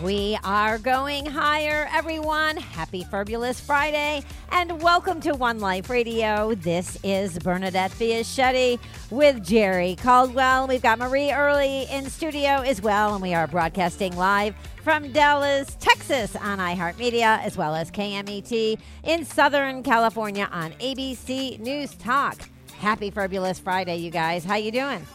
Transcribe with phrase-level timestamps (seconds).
[0.00, 2.56] We are going higher, everyone.
[2.56, 6.54] Happy Fabulous Friday, and welcome to One Life Radio.
[6.54, 8.78] This is Bernadette Fiaschetti
[9.10, 10.66] with Jerry Caldwell.
[10.66, 15.76] We've got Marie Early in studio as well, and we are broadcasting live from Dallas,
[15.78, 22.38] Texas on iHeartMedia, as well as KMET in Southern California on ABC News Talk.
[22.78, 24.42] Happy Fabulous Friday, you guys.
[24.42, 25.06] How you doing?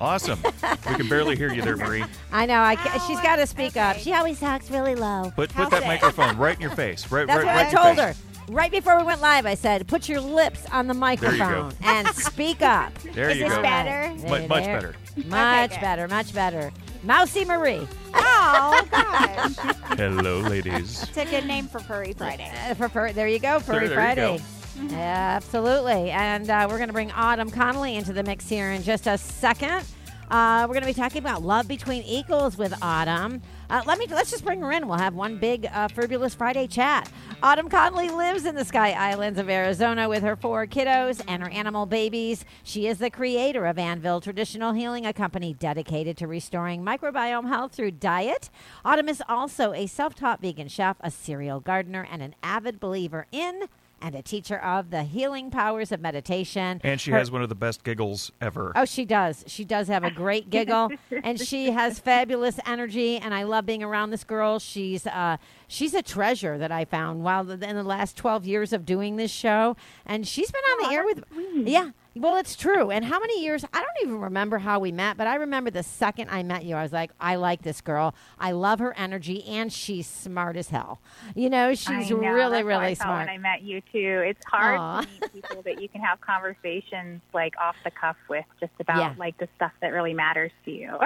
[0.00, 0.38] Awesome.
[0.42, 2.04] we can barely hear you there, Marie.
[2.32, 2.60] I know.
[2.60, 3.96] I ca- she's got to speak up.
[3.96, 5.32] She always talks really low.
[5.34, 7.10] Put put that microphone right in your face.
[7.10, 8.14] Right, That's right, what right I told her.
[8.48, 12.62] Right before we went live, I said, put your lips on the microphone and speak
[12.62, 12.92] up.
[13.14, 13.62] There Is you this go.
[13.62, 14.14] better?
[14.22, 14.94] Mu- much better.
[15.26, 15.80] Much good.
[15.80, 16.70] better, much better.
[17.02, 17.88] Mousy Marie.
[18.14, 19.54] Oh gosh,
[19.96, 21.02] Hello, ladies.
[21.04, 22.50] it's a good name for Furry Friday.
[22.68, 24.42] Uh, for, for, there you go, Furry There- there you Friday.
[24.82, 26.10] Yeah, absolutely.
[26.10, 29.16] And uh, we're going to bring Autumn Connolly into the mix here in just a
[29.16, 29.84] second.
[30.30, 33.40] Uh, we're going to be talking about love between equals with Autumn.
[33.70, 34.88] Uh, let me let's just bring her in.
[34.88, 37.10] We'll have one big uh, Fabulous Friday chat.
[37.42, 41.48] Autumn Connolly lives in the Sky Islands of Arizona with her four kiddos and her
[41.50, 42.44] animal babies.
[42.64, 47.72] She is the creator of Anvil Traditional Healing, a company dedicated to restoring microbiome health
[47.72, 48.50] through diet.
[48.84, 53.68] Autumn is also a self-taught vegan chef, a serial gardener, and an avid believer in
[54.00, 56.80] and a teacher of the healing powers of meditation.
[56.84, 58.72] And she Her- has one of the best giggles ever.
[58.76, 59.44] Oh, she does.
[59.46, 60.90] She does have a great giggle,
[61.22, 63.16] and she has fabulous energy.
[63.18, 64.58] And I love being around this girl.
[64.58, 65.36] She's uh,
[65.68, 69.16] she's a treasure that I found while the, in the last twelve years of doing
[69.16, 69.76] this show.
[70.04, 71.24] And she's been on the air with,
[71.66, 71.90] yeah.
[72.16, 72.90] Well, it's true.
[72.90, 73.62] And how many years?
[73.74, 76.74] I don't even remember how we met, but I remember the second I met you,
[76.74, 78.14] I was like, I like this girl.
[78.38, 81.00] I love her energy, and she's smart as hell.
[81.34, 83.26] You know, she's I know, really, I really felt smart.
[83.26, 85.00] When I met you too, it's hard Aw.
[85.02, 88.96] to meet people that you can have conversations like off the cuff with, just about
[88.98, 89.14] Yeah.
[89.18, 90.98] like the stuff that really matters to you.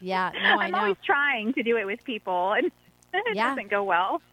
[0.00, 0.78] yeah, no, I I'm know.
[0.78, 2.70] always trying to do it with people, and
[3.26, 3.50] it Yeah.
[3.50, 4.20] doesn't go well.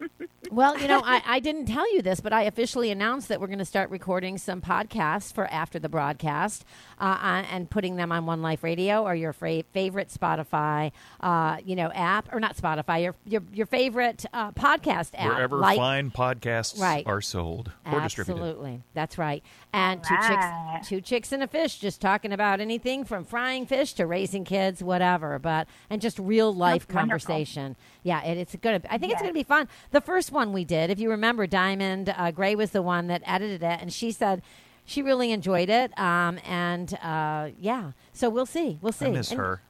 [0.50, 3.46] Well, you know, I, I didn't tell you this, but I officially announced that we're
[3.46, 6.64] going to start recording some podcasts for after the broadcast
[6.98, 11.58] uh, on, and putting them on One Life Radio or your fra- favorite Spotify, uh,
[11.64, 15.28] you know, app or not Spotify, your your, your favorite uh, podcast app.
[15.34, 17.06] Wherever like- fine podcasts Right.
[17.06, 18.40] are sold or distributed.
[18.40, 19.44] Absolutely, that's right.
[19.72, 20.78] And two Right.
[20.80, 24.44] chicks, two chicks and a fish, just talking about anything from frying fish to raising
[24.44, 25.38] kids, whatever.
[25.38, 27.26] But and just real life That's wonderful.
[27.28, 27.76] conversation.
[28.02, 28.69] Yeah, it, it's a good.
[28.90, 29.68] I think it's going to be fun.
[29.90, 33.22] The first one we did, if you remember, Diamond uh, Gray was the one that
[33.24, 34.42] edited it, and she said.
[34.86, 37.92] She really enjoyed it, um, and uh, yeah.
[38.12, 38.78] So we'll see.
[38.82, 39.06] We'll see.
[39.06, 39.60] I miss And- her.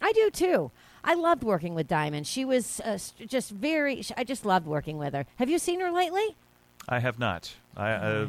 [0.00, 0.70] I do too.
[1.04, 2.26] I loved working with Diamond.
[2.26, 4.02] She was uh, just very.
[4.16, 5.26] I just loved working with her.
[5.36, 6.34] Have you seen her lately?
[6.88, 7.52] I have not.
[7.76, 8.28] I, uh,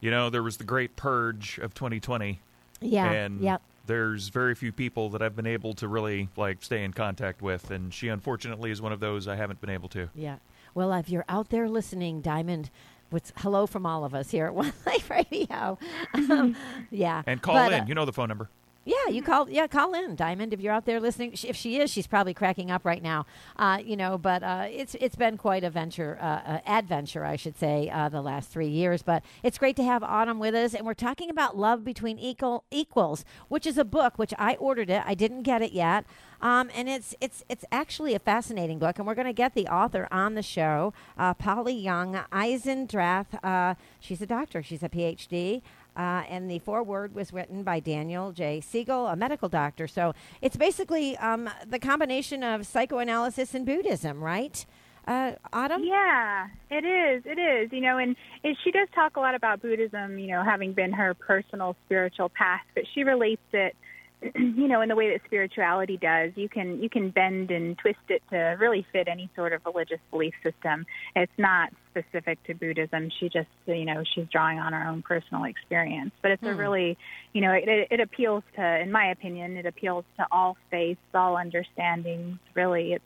[0.00, 2.38] you know, there was the great purge of 2020,
[2.80, 3.10] Yeah.
[3.10, 3.60] and yep.
[3.86, 7.70] There's very few people that I've been able to really like stay in contact with,
[7.70, 10.08] and she unfortunately is one of those I haven't been able to.
[10.14, 10.36] Yeah.
[10.74, 12.70] Well, if you're out there listening, Diamond,
[13.10, 15.78] what's hello from all of us here at One Life Radio.
[16.14, 16.56] Um,
[16.90, 17.22] yeah.
[17.26, 17.80] And call But, in.
[17.82, 18.48] uh, you know the phone number.
[18.84, 19.48] Yeah, you call.
[19.48, 21.34] Yeah, call in, Diamond, if you're out there listening.
[21.34, 23.24] Sh- If she is, she's probably cracking up right now.
[23.56, 27.36] Uh, you know, but uh, it's it's been quite a venture, uh, uh, adventure, I
[27.36, 29.02] should say, uh, the last three years.
[29.02, 32.64] But it's great to have Autumn with us, and we're talking about love between equal
[32.70, 35.02] equals, which is a book which I ordered it.
[35.06, 36.04] I didn't get it yet.
[36.42, 39.66] Um, and it's it's it's actually a fascinating book, and we're going to get the
[39.66, 43.42] author on the show, uh, Polly Young Eisendrath.
[43.42, 44.62] Uh, she's a doctor.
[44.62, 45.62] She's a PhD.
[45.96, 48.60] Uh, and the foreword was written by Daniel J.
[48.60, 49.86] Siegel, a medical doctor.
[49.86, 54.66] So it's basically um, the combination of psychoanalysis and Buddhism, right?
[55.06, 55.84] Uh, Autumn?
[55.84, 57.22] Yeah, it is.
[57.26, 57.70] It is.
[57.72, 60.18] You know, and it, she does talk a lot about Buddhism.
[60.18, 63.76] You know, having been her personal spiritual path, but she relates it.
[64.54, 67.98] You know, in the way that spirituality does, you can you can bend and twist
[68.08, 70.86] it to really fit any sort of religious belief system.
[71.14, 73.10] It's not specific to Buddhism.
[73.20, 76.12] She just, you know, she's drawing on her own personal experience.
[76.22, 76.58] But it's a Hmm.
[76.58, 76.96] really,
[77.32, 81.36] you know, it, it appeals to, in my opinion, it appeals to all faiths, all
[81.36, 82.38] understandings.
[82.54, 83.04] Really, it's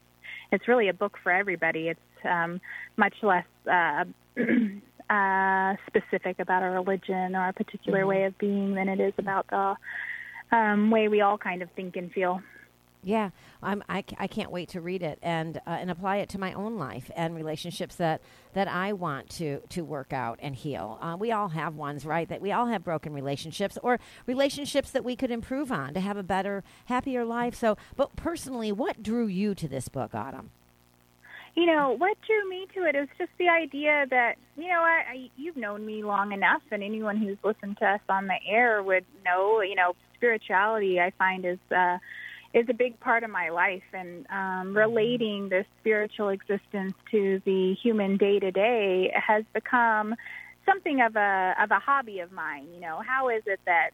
[0.53, 1.89] it's really a book for everybody.
[1.89, 2.61] It's um,
[2.97, 4.05] much less uh,
[5.11, 8.07] uh, specific about a religion or a particular Mhm.
[8.07, 9.77] way of being than it is about the
[10.53, 12.41] um, way we all kind of think and feel.
[13.05, 13.31] Yeah,
[13.63, 16.53] I'm, I, I can't wait to read it and uh, and apply it to my
[16.53, 18.21] own life and relationships that,
[18.55, 20.99] that I want to to work out and heal.
[21.01, 22.29] Uh, we all have ones, right?
[22.29, 26.17] That we all have broken relationships or relationships that we could improve on to have
[26.17, 27.55] a better, happier life.
[27.55, 30.51] So, but personally, what drew you to this book, Autumn?
[31.55, 35.03] You know, what drew me to it is just the idea that, you know, I,
[35.11, 38.83] I, you've known me long enough, and anyone who's listened to us on the air
[38.83, 41.99] would know, you know, spirituality I find is uh,
[42.55, 47.75] is a big part of my life, and um, relating this spiritual existence to the
[47.83, 50.15] human day to day has become
[50.67, 52.69] something of a of a hobby of mine.
[52.75, 53.91] You know, how is it that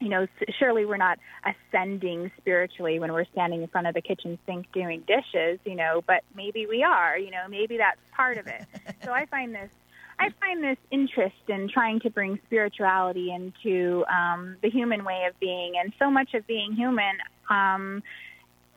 [0.00, 0.26] you know,
[0.58, 5.02] surely we're not ascending spiritually when we're standing in front of the kitchen sink doing
[5.06, 8.66] dishes, you know, but maybe we are, you know, maybe that's part of it.
[9.04, 9.70] so I find this
[10.18, 15.38] I find this interest in trying to bring spirituality into um, the human way of
[15.40, 17.16] being, and so much of being human
[17.50, 18.02] um,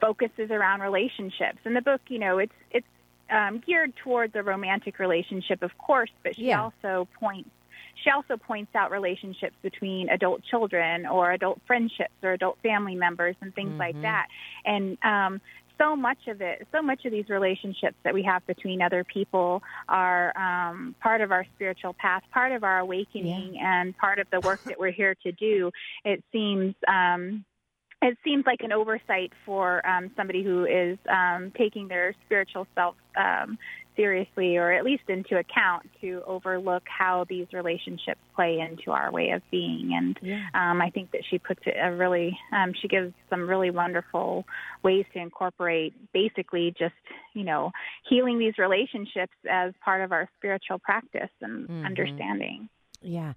[0.02, 1.60] focuses around relationships.
[1.66, 2.88] In the book, you know, it's it's
[3.30, 6.64] um, geared towards a romantic relationship, of course, but she Yeah.
[6.64, 7.50] also points
[8.04, 13.36] she also points out relationships between adult children or adult friendships or adult family members
[13.42, 14.28] and things like that.
[14.66, 15.42] And um,
[15.78, 19.62] so much of it, so much of these relationships that we have between other people
[19.88, 24.40] are um, part of our spiritual path, part of our awakening, and part of the
[24.42, 25.72] work that we're here to do.
[26.04, 26.76] It seems.
[26.88, 27.46] Um,
[28.02, 32.96] it seems like an oversight for um, somebody who is um, taking their spiritual self
[33.16, 33.58] um,
[33.96, 39.32] seriously or at least into account to overlook how these relationships play into our way
[39.32, 39.92] of being.
[39.96, 40.20] And
[40.54, 44.46] um, I think that she puts it a really, um, she gives some really wonderful
[44.84, 46.94] ways to incorporate basically just,
[47.34, 47.72] you know,
[48.08, 51.86] healing these relationships as part of our spiritual practice and Mhm.
[51.86, 52.70] understanding.
[53.02, 53.34] Yeah.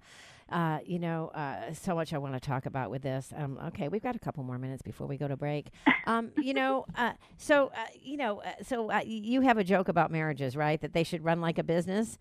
[0.51, 3.31] Uh, you know, uh, so much I want to talk about with this.
[3.35, 5.67] Um, okay, we've got a couple more minutes before we go to break.
[6.05, 9.87] Um, you know, uh, so uh, you know, uh, so uh, you have a joke
[9.87, 10.81] about marriages, right?
[10.81, 12.19] That they should run like a business.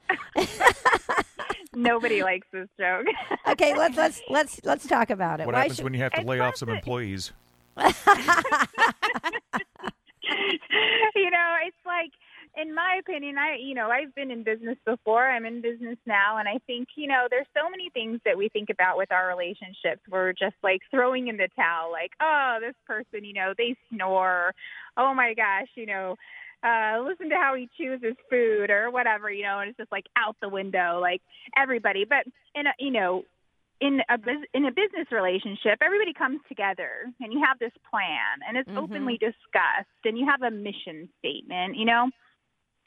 [1.74, 3.06] Nobody likes this joke.
[3.48, 5.46] Okay, let's let's let's let's talk about it.
[5.46, 7.32] What Why happens should- when you have to lay off some employees?
[7.76, 7.84] you
[11.30, 12.10] know, it's like,
[12.56, 15.26] in my opinion, I, you know, I've been in business before.
[15.26, 18.48] I'm in business now, and I think, you know, there's so many things that we
[18.48, 20.02] think about with our relationships.
[20.10, 24.52] We're just like throwing in the towel, like, oh, this person, you know, they snore.
[24.96, 26.16] Oh my gosh, you know.
[26.62, 29.90] Uh, listen to how he chews his food or whatever, you know, and it's just
[29.90, 31.22] like out the window, like
[31.56, 32.04] everybody.
[32.04, 33.22] But in a, you know,
[33.80, 38.44] in a bus- in a business relationship, everybody comes together and you have this plan
[38.46, 38.76] and it's Mhm.
[38.76, 42.10] openly discussed and you have a mission statement, you know,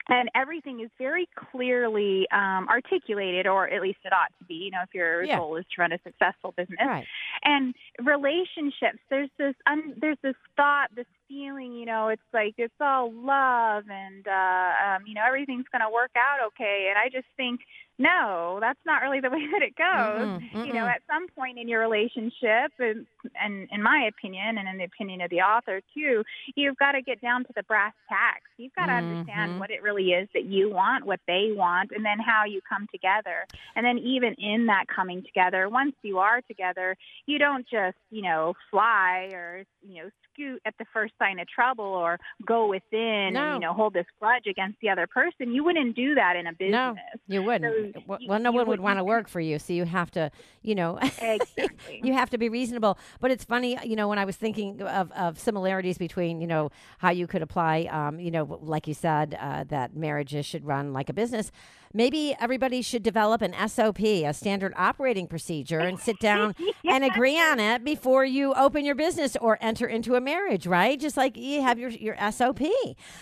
[0.09, 4.55] and everything is very clearly um, articulated, or at least it ought to be.
[4.55, 5.37] You know, if your Yeah.
[5.37, 7.05] goal is to run a successful business, right?
[7.43, 7.73] and
[8.03, 13.11] relationships there's this un, there's this thought this feeling you know it's like it's all
[13.11, 17.27] love and uh um you know everything's going to work out okay and i just
[17.37, 17.59] think
[18.03, 21.57] no that's not really the way that it goes Mm-mm, you know at some point
[21.57, 23.05] in your relationship and,
[23.41, 26.23] and in my opinion and in the opinion of the author too
[26.55, 28.97] you've got to get down to the brass tacks you've got to Mhm.
[29.03, 32.59] understand what it really is that you want what they want and then how you
[32.67, 33.45] come together
[33.75, 36.95] and then even in that coming together once you are together
[37.25, 41.47] you don't just you know fly or you know scoot at the first sign of
[41.47, 43.39] trouble or go within No.
[43.39, 46.47] and you know hold this grudge against the other person you wouldn't do that in
[46.47, 46.95] a business No,
[47.27, 47.92] you wouldn't.
[47.92, 50.11] So well, you- no one would would- want to work for you, so you have
[50.11, 50.31] to,
[50.61, 52.97] you know, exactly you have to be reasonable.
[53.19, 56.71] But it's funny, you know, when I was thinking of, of similarities between, you know,
[56.99, 60.93] how you could apply, um, you know, like you said, uh, that marriages should run
[60.93, 61.51] like a business.
[61.95, 67.39] Maybe everybody should develop an SOP, a standard operating procedure, and sit down and agree
[67.39, 70.99] on it before you open your business or enter into a marriage, right?
[70.99, 72.61] Just like you have your your SOP.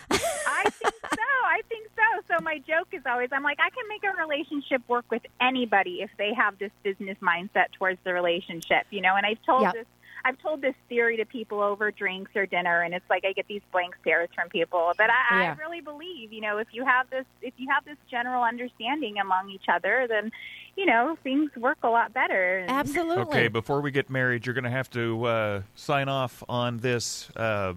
[0.10, 1.21] I think so.
[1.51, 2.36] I think so.
[2.38, 6.01] So my joke is always, I'm like, I can make a relationship work with anybody
[6.01, 9.15] if they have this business mindset towards the relationship, you know.
[9.17, 9.74] And I've told Yep.
[9.74, 9.86] this,
[10.24, 13.48] I've told this theory to people over drinks or dinner, and it's like I get
[13.48, 14.93] these blank stares from people.
[14.98, 15.55] But I, Yeah.
[15.58, 19.17] I really believe, you know, if you have this, if you have this general understanding
[19.17, 20.31] among each other, then,
[20.77, 22.60] you know, things work a lot better.
[22.60, 23.24] And- Absolutely.
[23.24, 27.29] Okay, before we get married, you're going to have to uh, sign off on this
[27.36, 27.74] uh,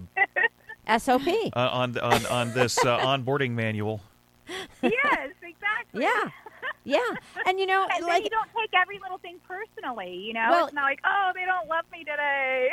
[0.97, 1.27] SOP.
[1.27, 4.01] uh, on on on this uh, onboarding manual.
[4.81, 6.01] yes, exactly.
[6.03, 6.29] Yeah.
[6.83, 6.99] Yeah.
[7.47, 10.47] And you know, And then like you don't take every little thing personally, you know.
[10.49, 12.69] Well- it's not like, oh, they don't love me today.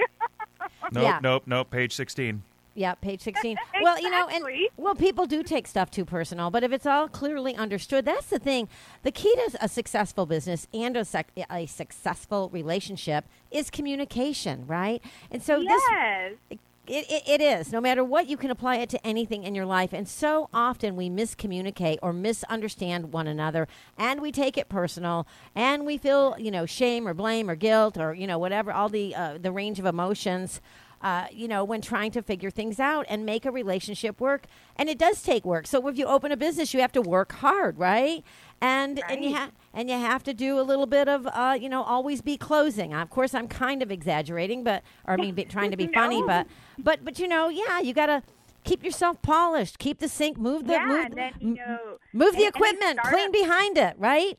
[0.92, 1.19] Nope, Yeah.
[1.23, 1.71] nope, nope.
[1.71, 2.42] Page sixteen.
[2.75, 3.59] Yeah, page 16.
[3.83, 4.71] Well, you know, and Exactly.
[4.78, 8.38] well, people do take stuff too personal, but if it's all clearly understood, that's the
[8.38, 8.66] thing.
[9.02, 15.02] The key to a successful business and a, sec- a successful relationship is communication, right?
[15.31, 16.33] And so yes.
[16.49, 16.59] this
[16.89, 17.71] It, it, it is.
[17.71, 19.93] No matter what, you can apply it to anything in your life.
[19.93, 25.87] And so often we miscommunicate or misunderstand one another and we take it personal and
[25.87, 29.15] we feel, you know, shame or blame or guilt or, you know, whatever, all the,
[29.15, 30.61] uh, the range of emotions.
[31.01, 34.47] Uh, you know, when trying to figure things out and make a relationship work,
[34.77, 35.67] and it does take work.
[35.67, 38.23] So if you open a business, you have to work hard, right?
[38.61, 41.69] And and you have and you have to do a little bit of, uh, you
[41.69, 42.93] know, always be closing.
[42.95, 46.23] Of course, I'm kind of exaggerating, but or I mean, be, trying to be funny,
[46.23, 46.47] but
[46.79, 48.23] but but you know, yeah, you got to
[48.64, 52.45] keep yourself polished, keep the sink, move the yeah, move, then you know, move the
[52.45, 54.38] and- and equipment, clean behind it, right?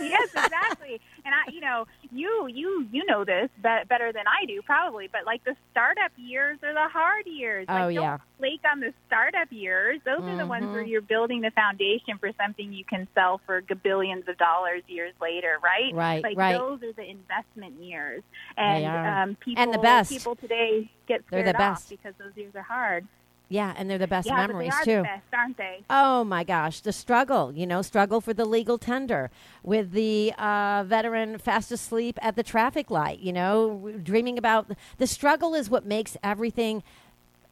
[0.00, 1.00] yes, exactly.
[1.24, 5.08] And I, you know, you you you know this be- better than I do probably,
[5.10, 7.66] but like the startup years are the hard years.
[7.68, 8.00] Oh, like, yeah.
[8.00, 10.00] Don't flake on the startup years.
[10.04, 10.72] Those are the ones Mm-hmm.
[10.72, 15.14] where you're building the foundation for something you can sell for billions of dollars years
[15.20, 15.94] later, right?
[15.94, 16.58] Right, Like right.
[16.58, 18.22] those are the investment years,
[18.56, 20.10] and um, people And the best.
[20.10, 21.88] people today get They're scared the off best.
[21.90, 23.06] because those years are hard.
[23.52, 25.02] Yeah, and they're the best yeah, memories but they are too.
[25.02, 25.84] the best, aren't they?
[25.90, 29.30] Oh my gosh, the struggle, you know, struggle for the legal tender
[29.62, 35.06] with the uh, veteran fast asleep at the traffic light, you know, dreaming about the
[35.06, 36.82] struggle is what makes everything,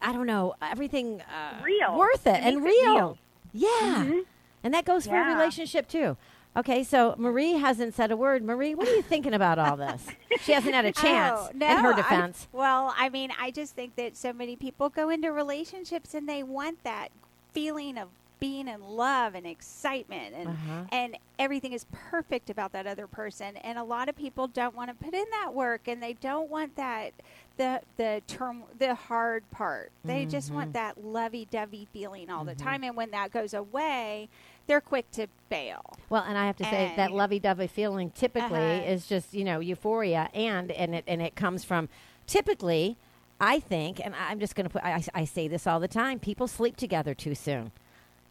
[0.00, 1.98] I don't know, everything uh, Real.
[1.98, 2.72] worth it It and real.
[2.72, 3.18] real.
[3.52, 4.20] Yeah.
[4.64, 6.16] And that goes for a relationship too.
[6.56, 8.42] Okay, so Marie hasn't said a word.
[8.42, 10.04] Marie, what are you thinking about all this?
[10.42, 12.48] She hasn't had a chance Oh, no, in her I- defense.
[12.52, 16.42] well, I mean, I just think that so many people go into relationships and they
[16.42, 17.08] want that
[17.52, 18.08] feeling of
[18.40, 20.84] being in love and excitement and Uh-huh.
[20.90, 24.88] and everything is perfect about that other person and a lot of people don't want
[24.88, 27.12] to put in that work and they don't want that
[27.58, 30.56] the the term the hard part they just Mm-hmm.
[30.56, 34.30] want that lovey-dovey feeling all the time and when that goes away
[34.70, 38.92] they're quick to bail Well, and I have to say that lovey-dovey feeling typically Uh-huh.
[38.92, 41.88] is just you know euphoria, and and it and it comes from
[42.26, 42.96] typically,
[43.40, 44.84] I think, and I'm just going to put.
[44.84, 46.18] I, I say this all the time.
[46.20, 47.72] People sleep together too soon,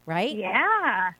[0.06, 0.34] right?
[0.34, 1.12] Yeah.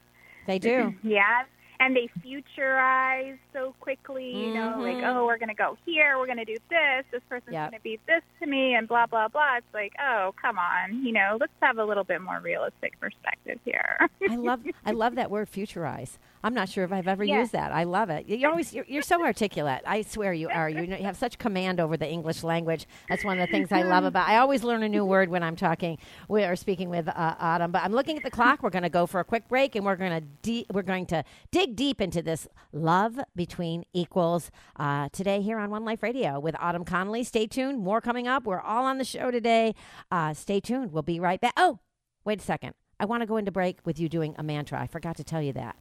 [0.48, 0.96] They do.
[1.04, 1.44] Yeah.
[1.82, 5.18] And they futurize so quickly, you know, like, mm-hmm.
[5.18, 7.72] oh, we're going to go here, we're going to do this, this person's Yep.
[7.72, 9.58] going to be this to me, and blah, blah, blah.
[9.58, 13.60] It's like, oh, come on, you know, let's have a little bit more realistic perspective
[13.64, 14.10] here.
[14.30, 16.18] I love I love that word futurize.
[16.44, 17.40] I'm not sure if I've ever Yeah.
[17.40, 17.72] used that.
[17.72, 18.28] I love it.
[18.28, 19.82] You're always you're, you're so articulate.
[19.86, 20.70] I swear you are.
[20.70, 22.88] You, know, you have such command over the English language.
[23.10, 24.28] That's one of the things I love about.
[24.28, 27.72] I always learn a new word when I'm talking with, or speaking with uh, Autumn.
[27.72, 28.64] But I'm looking at the clock.
[28.64, 31.06] We're going to go for a quick break, and we're going to de- we're going
[31.08, 36.40] to dig deep into this love between equals uh, today here on One Life Radio
[36.40, 37.24] with Autumn Connolly.
[37.24, 37.80] Stay tuned.
[37.80, 38.46] More coming up.
[38.46, 39.76] We're all on the show today.
[40.12, 40.94] Uh, stay tuned.
[40.94, 41.54] We'll be right back.
[41.58, 41.80] Oh,
[42.24, 42.74] wait a second.
[43.00, 44.80] I want to go into break with you doing a mantra.
[44.80, 45.78] I forgot to tell you that.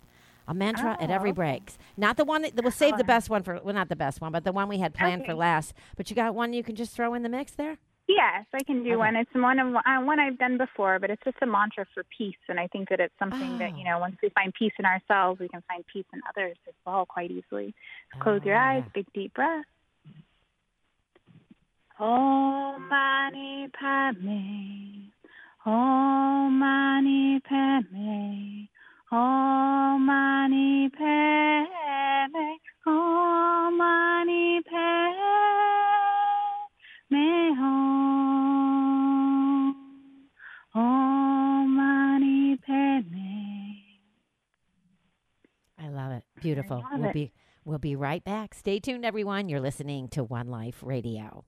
[0.48, 1.72] A mantra at every break.
[1.96, 4.32] Not the one that we'll save the best one for, well, not the best one,
[4.32, 5.74] but the one we had planned for last.
[5.96, 7.76] But you got one you can just throw in the mix there?
[8.10, 8.96] yes, I can do Okay.
[8.96, 9.16] one.
[9.16, 12.38] It's one of uh, one I've done before, but it's just a mantra for peace,
[12.48, 13.76] and I think that it's something that Oh.
[13.76, 16.74] you know, once we find peace in ourselves, we can find peace in others as
[16.86, 17.74] well, quite easily.
[18.20, 18.90] Close your eyes, Ah.
[18.94, 19.66] big deep breath.
[22.00, 25.10] Om Mani Padme,
[25.66, 28.68] Om Mani Padme,
[29.10, 35.24] Om Mani Padme, Om Mani Padme
[37.56, 39.74] Hum,
[40.74, 43.76] Om Mani Padme.
[45.78, 46.24] I love it.
[46.42, 46.76] Beautiful.
[46.78, 47.14] love we'll it.
[47.14, 47.32] be
[47.64, 48.52] we'll be right back.
[48.54, 49.48] Stay tuned, everyone.
[49.48, 51.44] You're listening to One Life Radio.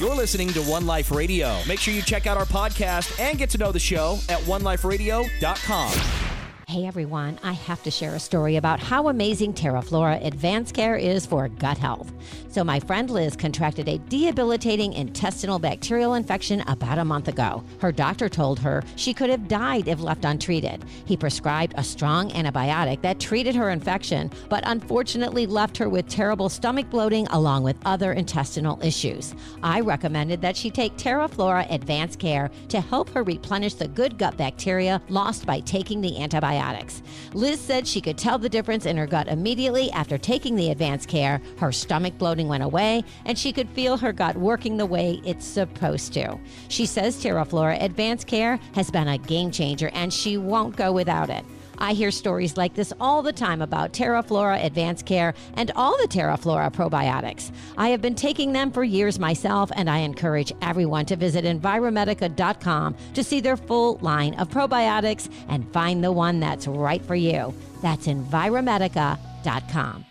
[0.00, 1.60] You're listening to One Life Radio.
[1.68, 6.27] Make sure you check out our podcast and get to know the show at oneliferadio.com.
[6.68, 11.24] Hey everyone, I have to share a story about how amazing TerraFlora Advanced Care is
[11.24, 12.12] for gut health.
[12.50, 17.64] So, my friend Liz contracted a debilitating intestinal bacterial infection about a month ago.
[17.80, 20.84] Her doctor told her she could have died if left untreated.
[21.06, 26.50] He prescribed a strong antibiotic that treated her infection, but unfortunately left her with terrible
[26.50, 29.34] stomach bloating along with other intestinal issues.
[29.62, 34.36] I recommended that she take TerraFlora Advanced Care to help her replenish the good gut
[34.36, 36.14] bacteria lost by taking the
[36.58, 37.02] antibiotics.
[37.34, 41.08] Liz said she could tell the difference in her gut immediately after taking the advanced
[41.08, 41.40] care.
[41.58, 45.46] Her stomach bloating went away, and she could feel her gut working the way it's
[45.46, 46.38] supposed to.
[46.68, 51.30] She says TerraFlora Advanced Care has been a game changer, and she won't go without
[51.30, 51.44] it.
[51.78, 56.08] I hear stories like this all the time about TerraFlora Advanced Care and all the
[56.08, 57.50] TerraFlora probiotics.
[57.76, 62.96] I have been taking them for years myself, and I encourage everyone to visit Enviromedica.com
[63.14, 67.54] to see their full line of probiotics and find the one that's right for you.
[67.82, 70.04] That's Enviromedica.com.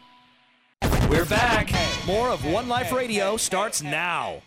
[1.09, 1.71] We're back.
[2.05, 4.41] More of One Life Radio starts now.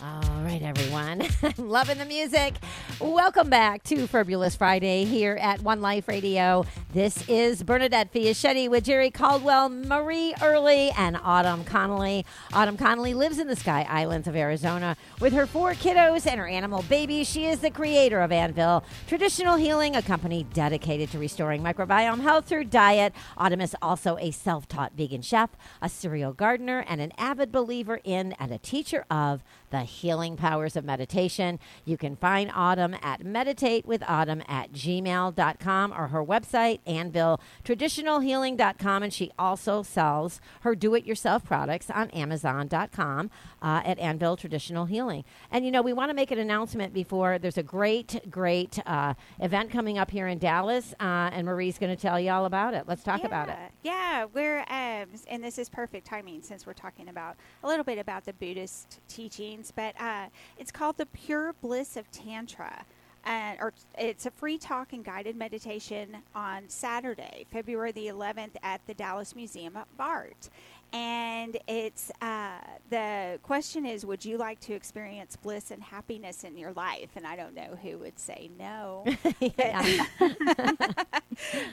[0.00, 1.26] All right, everyone.
[1.42, 2.54] I'm loving the music.
[3.00, 6.64] Welcome back to Fabulous Friday here at One Life Radio.
[6.92, 12.24] This is Bernadette Fiaschetti with Jerry Caldwell, Marie Early, and Autumn Connolly.
[12.52, 16.46] Autumn Connolly lives in the Sky Islands of Arizona with her four kiddos and her
[16.46, 17.28] animal babies.
[17.28, 22.44] She is the creator of Anvil Traditional Healing, a company dedicated to restoring microbiome health
[22.44, 23.12] through diet.
[23.36, 25.50] Autumn is also a self taught vegan chef,
[25.82, 30.76] a serial gardener, and an avid believer in and a teacher of the healing powers
[30.76, 31.58] of meditation.
[31.84, 39.02] You can find Autumn at meditatewithautumn at gmail.com or her website, anviltraditionalhealing.com.
[39.02, 43.30] And she also sells her do it yourself products on amazon.com
[43.62, 45.24] uh, at Anvil Traditional Healing.
[45.50, 49.14] And, you know, we want to make an announcement before there's a great, great uh,
[49.40, 52.74] event coming up here in Dallas, uh, and Marie's going to tell you all about
[52.74, 52.84] it.
[52.86, 53.56] Let's talk yeah, about it.
[53.82, 57.98] Yeah, we're um, and this is perfect timing since we're talking about a little bit
[57.98, 60.25] about the Buddhist teachings, but uh,
[60.58, 62.84] it's called the Pure Bliss of Tantra.
[63.24, 68.86] And, or it's a free talk and guided meditation on Saturday, February the 11th at
[68.86, 70.48] the Dallas Museum of Art.
[70.92, 72.58] And it's uh,
[72.90, 77.10] the question is, would you like to experience bliss and happiness in your life?
[77.16, 79.04] And I don't know who would say no.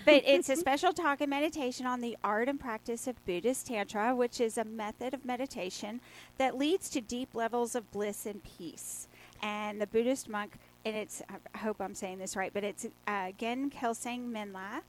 [0.06, 4.16] But it's a special talk and meditation on the art and practice of Buddhist Tantra,
[4.16, 6.02] which is a method of meditation
[6.38, 9.08] that leads to deep levels of bliss and peace.
[9.42, 13.32] And the Buddhist monk, and it's, I hope I'm saying this right, but it's uh,
[13.38, 14.82] Gen Kelsang Minla.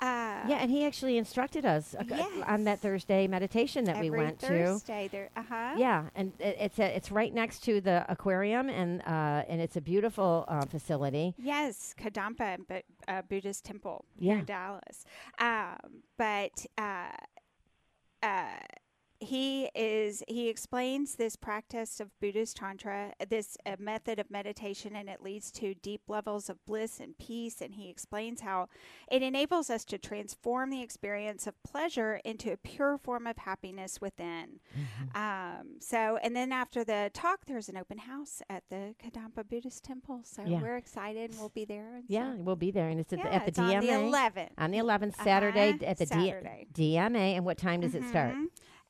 [0.00, 2.04] Uh, Yeah, and he actually instructed us uh,
[2.46, 4.46] on that Thursday meditation that we every went to.
[4.46, 5.30] Thursday there.
[5.36, 5.74] Uh huh.
[5.78, 9.76] Yeah, and it, it's a, it's right next to the aquarium, and uh, and it's
[9.76, 11.34] a beautiful uh, facility.
[11.38, 14.40] Yes, Kadampa, but uh, Buddhist temple Yeah.
[14.40, 15.04] in Dallas.
[15.38, 17.08] Um, but uh,
[18.22, 18.46] uh,
[19.20, 25.08] he is he explains this practice of Buddhist tantra, this uh, method of meditation, and
[25.08, 27.60] it leads to deep levels of bliss and peace.
[27.60, 28.68] And he explains how
[29.10, 34.00] it enables us to transform the experience of pleasure into a pure form of happiness
[34.00, 34.60] within.
[34.76, 35.16] Mm-hmm.
[35.16, 39.82] Um, so, and then after the talk, there's an open house at the Kadampa Buddhist
[39.84, 40.20] temple.
[40.24, 40.60] So Yeah.
[40.60, 41.96] we're excited and we'll be there.
[41.96, 43.80] And Yeah, so- we'll be there, and it's at, yeah, the, at the DMA on
[43.80, 44.48] the 11th.
[44.58, 46.66] on the 11th Saturday Uh-huh, at the D- Saturday.
[46.72, 47.36] DMA.
[47.36, 48.34] And what time does it start?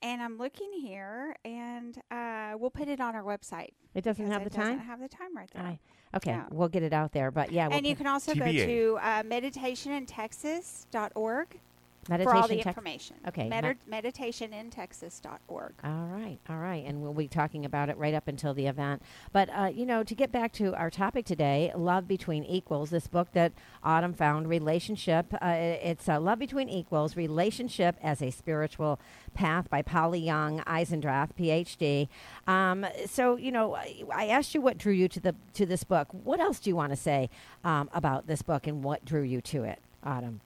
[0.02, 3.70] And I'm looking here, and uh, we'll put it on our website.
[3.94, 4.60] It doesn't because have the time.
[4.60, 4.86] it doesn't time.
[4.86, 5.62] have the time right there.
[5.62, 5.78] Aye.
[6.14, 6.44] Okay, Yeah.
[6.50, 7.30] we'll get it out there.
[7.30, 11.60] But yeah, we'll and you can also go to uh, meditationintexas.org
[12.08, 13.16] meditation for all the Tex- information.
[13.28, 15.72] Okay, Medi- meditationintexas.org.
[15.84, 19.02] All right, all right, and we'll be talking about it right up until the event.
[19.32, 23.06] But uh, you know, to get back to our topic today, "Love Between Equals," this
[23.06, 25.32] book that Autumn found, relationship.
[25.34, 28.98] Uh, it- it's uh, "Love Between Equals: Relationship as a Spiritual
[29.34, 32.08] Path" by Polly Young Eisendrath, PhD.
[32.50, 35.84] Um, so you know, I, I asked you what drew you to the to this
[35.84, 36.08] book.
[36.12, 37.30] What else do you want to say
[37.64, 40.40] um, about this book and what drew you to it, Autumn?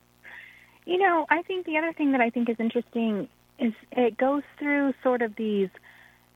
[0.84, 4.42] You know, I think the other thing that I think is interesting is it goes
[4.58, 5.68] through sort of these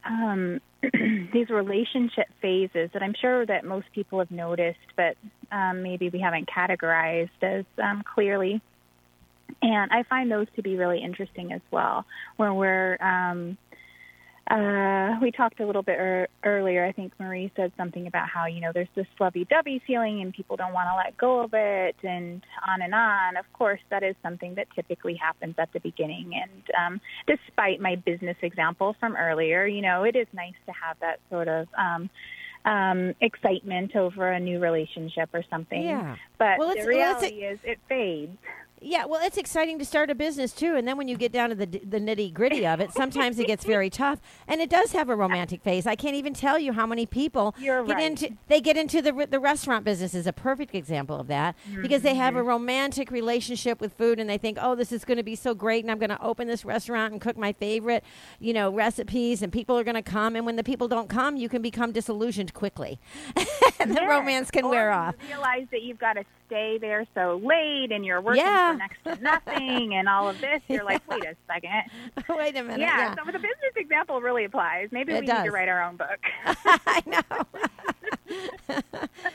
[0.05, 0.61] um,
[1.33, 5.17] these relationship phases that I'm sure that most people have noticed, but
[5.51, 8.61] um, maybe we haven't categorized as um, clearly.
[9.63, 12.05] And I find those to be really interesting as well,
[12.37, 13.57] where we're um,
[14.51, 16.85] uh, we talked a little bit er- earlier.
[16.85, 20.57] I think Marie said something about how you know there's this lovey-dovey feeling and people
[20.57, 23.37] don't want to let go of it, and on and on.
[23.37, 26.33] Of course, that is something that typically happens at the beginning.
[26.35, 30.99] And um, despite my business example from earlier, you know, it is nice to have
[31.01, 32.11] that sort of um,
[32.65, 35.83] um, excitement over a new relationship or something.
[35.85, 36.17] Yeah.
[36.39, 38.37] But Well, the it's- well, it's reality is, it fades.
[38.85, 41.49] Yeah, well, it's exciting to start a business too, and then when you get down
[41.49, 44.93] to the the nitty gritty of it, sometimes it gets very tough, and it does
[44.93, 45.87] have a romantic phase.
[45.87, 48.05] I can't even tell you how many people You're get right.
[48.05, 52.03] into they get into the the restaurant business is a perfect example of that because
[52.03, 52.49] they have a Mm-hmm.
[52.49, 55.83] romantic relationship with food, and they think, oh, this is going to be so great,
[55.83, 58.05] and I'm going to open this restaurant and cook my favorite,
[58.39, 61.37] you know, recipes, and people are going to come, and when the people don't come,
[61.37, 62.99] you can become disillusioned quickly,
[63.81, 65.15] and the romance can Or wear off.
[65.29, 68.73] Realize that you've got to stay there so late, and you're working Yeah.
[68.73, 70.63] for next to nothing, and all of this.
[70.69, 71.83] You're like, wait a second.
[72.29, 73.15] Wait a minute, Yeah, yeah.
[73.15, 74.89] so the business example really applies.
[74.91, 76.19] Maybe It we need to write our own book.
[76.47, 77.47] I know.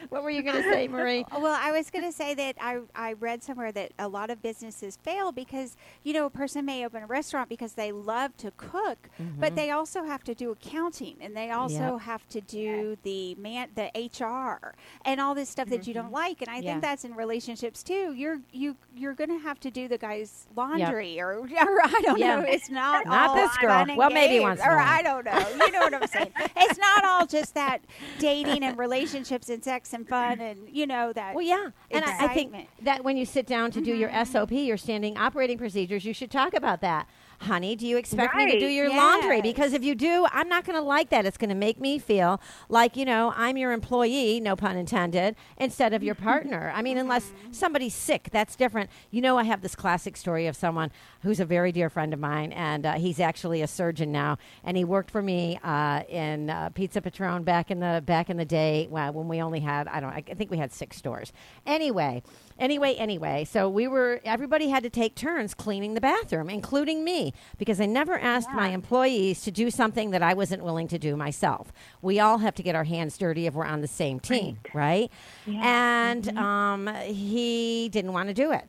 [0.09, 1.25] what were you going to say, Marie?
[1.31, 4.41] Well, I was going to say that I, I read somewhere that a lot of
[4.41, 8.51] businesses fail because, you know, a person may open a restaurant because they love to
[8.57, 9.55] cook, but mm-hmm.
[9.55, 12.01] they also have to do accounting and they also Yep.
[12.01, 14.73] have to do the man the HR
[15.05, 16.13] and all this stuff that you don't mm-hmm.
[16.15, 16.41] like.
[16.41, 16.71] And I Yeah.
[16.71, 18.13] think that's in relationships too.
[18.13, 22.19] You're you you're going to have to do the guy's laundry or, or I don't
[22.19, 22.35] Yeah.
[22.35, 22.45] know.
[22.47, 23.85] It's not Not all this girl.
[23.95, 24.77] Well, maybe once or.
[24.77, 25.65] I don't know.
[25.65, 26.31] You know what I'm saying?
[26.55, 27.81] it's not all just that
[28.19, 32.25] dating and relationships and sex and fun and you know that Well, yeah, and I,
[32.25, 34.31] I think that when you sit down to do your mm-hmm.
[34.31, 37.07] SOP, your standing operating procedures, you should talk about that.
[37.41, 38.73] Honey, do you expect me to do Right.
[38.73, 39.41] your laundry?
[39.41, 41.25] Because if you do, I'm not going to like that.
[41.25, 45.35] It's going to make me feel like, you know, I'm your employee, no pun intended,
[45.57, 46.71] instead of your partner.
[46.75, 48.89] I mean, unless somebody's sick, that's different.
[49.09, 52.19] You know, I have this classic story of someone who's a very dear friend of
[52.19, 56.49] mine, and uh, he's actually a surgeon now, and he worked for me uh, in
[56.49, 59.99] uh, Pizza Patron back in the back in the day when we only had I
[60.01, 61.31] don't I think we had six stores.
[61.65, 62.21] Anyway,
[62.59, 67.33] anyway, anyway, so we were everybody had to take turns cleaning the bathroom, including me,
[67.57, 71.15] because I never asked my employees to do something that I wasn't willing to do
[71.15, 71.71] myself.
[72.01, 75.11] We all have to get our hands dirty if we're on the same team, right?
[75.45, 76.09] Yeah.
[76.11, 78.65] And um, he didn't want to do it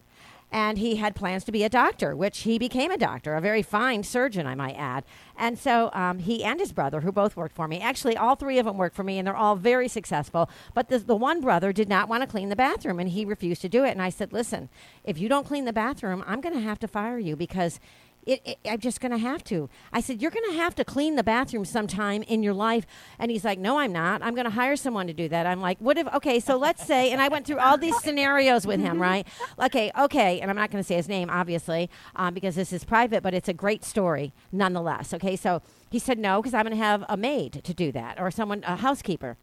[0.53, 3.63] and he had plans to be a doctor, which he became a doctor, a very
[3.63, 5.05] fine surgeon, I might add.
[5.37, 8.59] And so um, he and his brother, who both worked for me, actually, all three
[8.59, 10.51] of them worked for me, and they're all very successful.
[10.75, 13.63] But the, the one brother did not want to clean the bathroom, and he refused
[13.63, 13.91] to do it.
[13.91, 14.69] And I said, Listen,
[15.05, 17.81] if you don't clean the bathroom, I'm going to have to fire you because
[18.26, 19.68] it, it, I'm just going to have to.
[19.92, 22.87] I said, You're going to have to clean the bathroom sometime in your life.
[23.18, 24.22] And he's like, No, I'm not.
[24.22, 25.46] I'm going to hire someone to do that.
[25.46, 28.66] I'm like, What if, okay, so let's say, and I went through all these scenarios
[28.66, 29.26] with him, right?
[29.61, 30.40] Okay, okay.
[30.40, 33.35] And I'm not going to say his name, obviously, um, because this is private, but
[33.35, 35.12] it's a great story nonetheless.
[35.14, 38.18] Okay, so he said, No, because I'm going to have a maid to do that
[38.20, 39.37] or someone, a housekeeper.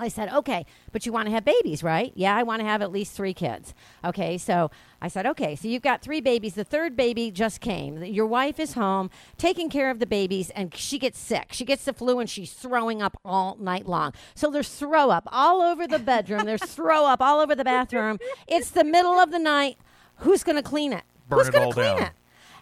[0.00, 2.12] I said, okay, but you want to have babies, right?
[2.14, 3.74] Yeah, I want to have at least three kids.
[4.04, 4.70] Okay, so
[5.02, 6.54] I said, okay, so you've got three babies.
[6.54, 8.02] The third baby just came.
[8.02, 11.48] Your wife is home taking care of the babies, and she gets sick.
[11.52, 14.12] She gets the flu, and she's throwing up all night long.
[14.34, 16.44] So there's throw up all over the bedroom.
[16.44, 18.18] there's throw up all over the bathroom.
[18.48, 19.76] It's the middle of the night.
[20.16, 21.04] Who's going to clean it?
[21.28, 22.02] Burn Who's it gonna clean down.
[22.02, 22.10] it?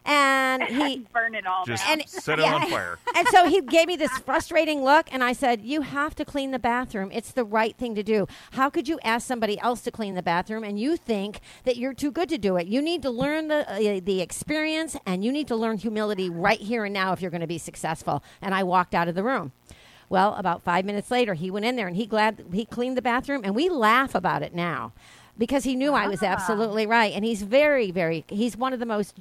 [0.08, 2.00] And he burn it all Just down.
[2.00, 2.54] And- set it yeah.
[2.54, 2.98] on fire.
[3.16, 6.50] and so he gave me this frustrating look, and I said, You have to clean
[6.50, 7.10] the bathroom.
[7.12, 8.26] It's the right thing to do.
[8.52, 11.94] How could you ask somebody else to clean the bathroom and you think that you're
[11.94, 12.66] too good to do it?
[12.66, 16.60] You need to learn the, uh, the experience and you need to learn humility right
[16.60, 18.22] here and now if you're going to be successful.
[18.40, 19.52] And I walked out of the room.
[20.08, 23.02] Well, about five minutes later, he went in there and he glad he cleaned the
[23.02, 24.92] bathroom, and we laugh about it now
[25.38, 27.12] because he knew I was absolutely right.
[27.14, 28.24] And he's very, very.
[28.28, 29.16] He's one of the most.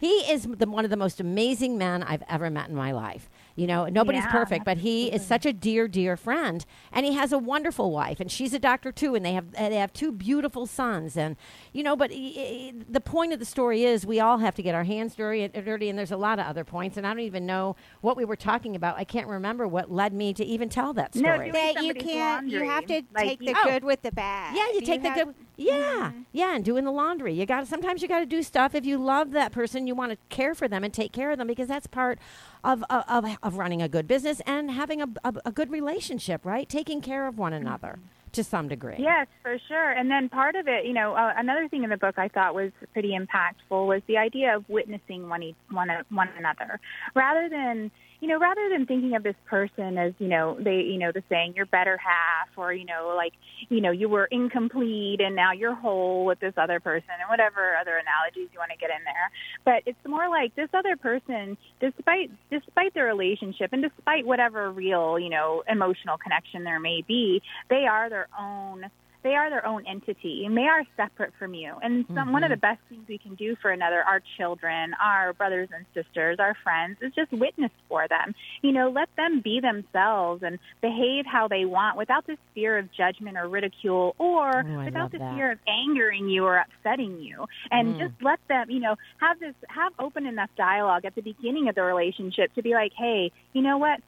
[0.00, 3.28] He is the, one of the most amazing men I've ever met in my life.
[3.56, 7.14] You know, nobody's Yeah, perfect, but he is such a dear, dear friend, and he
[7.14, 10.12] has a wonderful wife, and she's a doctor too, and they have they have two
[10.12, 11.36] beautiful sons, and
[11.72, 11.96] you know.
[11.96, 14.84] But he- he- the point of the story is, we all have to get our
[14.84, 17.76] hands dirty, dirty, and there's a lot of other points, and I don't even know
[18.02, 18.98] what we were talking about.
[18.98, 21.50] I can't remember what led me to even tell that story.
[21.50, 23.64] doing that you can't you have to Like, take the Oh.
[23.70, 25.34] good with the bad Yeah, you take the good.
[25.56, 26.20] Yeah, mm-hmm.
[26.32, 27.32] yeah, and doing the laundry.
[27.32, 29.86] You got sometimes you got to do stuff if you love that person.
[29.86, 32.18] You want to care for them and take care of them because that's part
[32.62, 36.44] of of, of, of running a good business and having a, a, a good relationship,
[36.44, 36.68] right?
[36.68, 37.66] Taking care of one mm-hmm.
[37.66, 37.98] another
[38.36, 38.96] to some degree.
[38.98, 39.90] Yes, for sure.
[39.90, 42.54] And then part of it, you know, uh, another thing in the book I thought
[42.54, 46.80] was pretty impactful was the idea of witnessing one e- one uh, one another,
[47.14, 50.98] rather than you know, rather than thinking of this person as you know, they you
[50.98, 53.32] know the saying your better half, or you know, like
[53.68, 57.76] you know, you were incomplete and now you're whole with this other person, and whatever
[57.76, 59.30] other analogies you want to get in there.
[59.64, 65.18] But it's more like this other person, despite despite their relationship and despite whatever real
[65.18, 68.86] you know emotional connection there may be, they are their own
[69.26, 71.74] they are their own entity and they are separate from you.
[71.82, 75.32] And some, one of the best things we can do for another, our children, our
[75.32, 78.34] brothers and sisters, our friends, is just witness for them.
[78.62, 82.88] You know, let them be themselves and behave how they want without this fear of
[82.96, 85.34] judgment or ridicule or Oh, without the that.
[85.34, 87.46] fear of angering you or upsetting you.
[87.72, 87.98] And Mm.
[87.98, 91.74] just let them, you know, have this, have open enough dialogue at the beginning of
[91.74, 94.00] the relationship to be like, hey, you know what?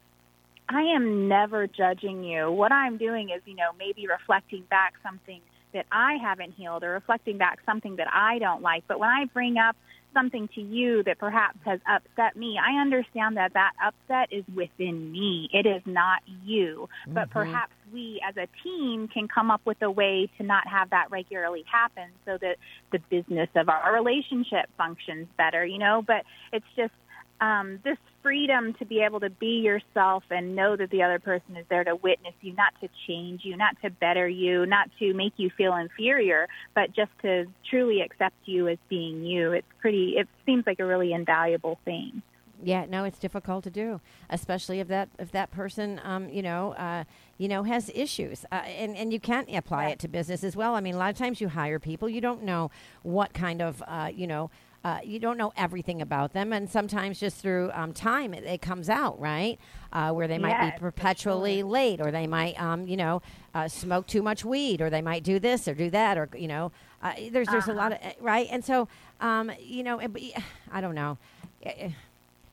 [0.69, 2.51] I am never judging you.
[2.51, 5.41] What I'm doing is, you know, maybe reflecting back something
[5.73, 8.85] that I haven't healed or reflecting back something that I don't like.
[8.87, 9.77] But when I bring up
[10.15, 15.13] something to you that perhaps has upset me, I understand that that upset is within
[15.13, 15.49] me.
[15.53, 16.89] It is not you.
[17.07, 20.91] But perhaps we as a team can come up with a way to not have
[20.91, 22.57] that regularly happen so that
[22.93, 26.03] the business of our relationship functions better, you know?
[26.07, 26.93] But it's just,
[27.41, 27.99] um, this
[28.29, 31.83] freedom to be able to be yourself and know that the other person is there
[31.83, 35.49] to witness you, not to change you, not to better you, not to make you
[35.57, 39.53] feel inferior, but just to truly accept you as being you.
[39.53, 40.17] It's pretty.
[40.19, 42.21] It seems like a really invaluable thing.
[42.63, 46.73] Yeah, no, it's difficult to do, especially if that if that person, um, you know,
[46.73, 47.05] uh,
[47.39, 50.75] you know, has issues, uh, and and you can't apply it to business as well.
[50.75, 52.71] I mean, a lot of times you hire people, you don't know
[53.03, 54.51] what kind of, uh, you know.
[54.85, 58.63] Uh, you don't know everything about them, and sometimes just through um, time it, it
[58.63, 59.59] comes out, right?
[59.93, 63.21] Uh, where they might Yes, be perpetually late, or they might, um, you know,
[63.55, 66.47] uh, smoke too much weed, or they might do this or do that, or you
[66.47, 66.71] know,
[67.03, 68.87] uh, there's there's a lot of right, and so
[69.21, 70.35] um, you know, it-
[70.73, 71.19] I don't know.
[71.65, 71.91] Eh,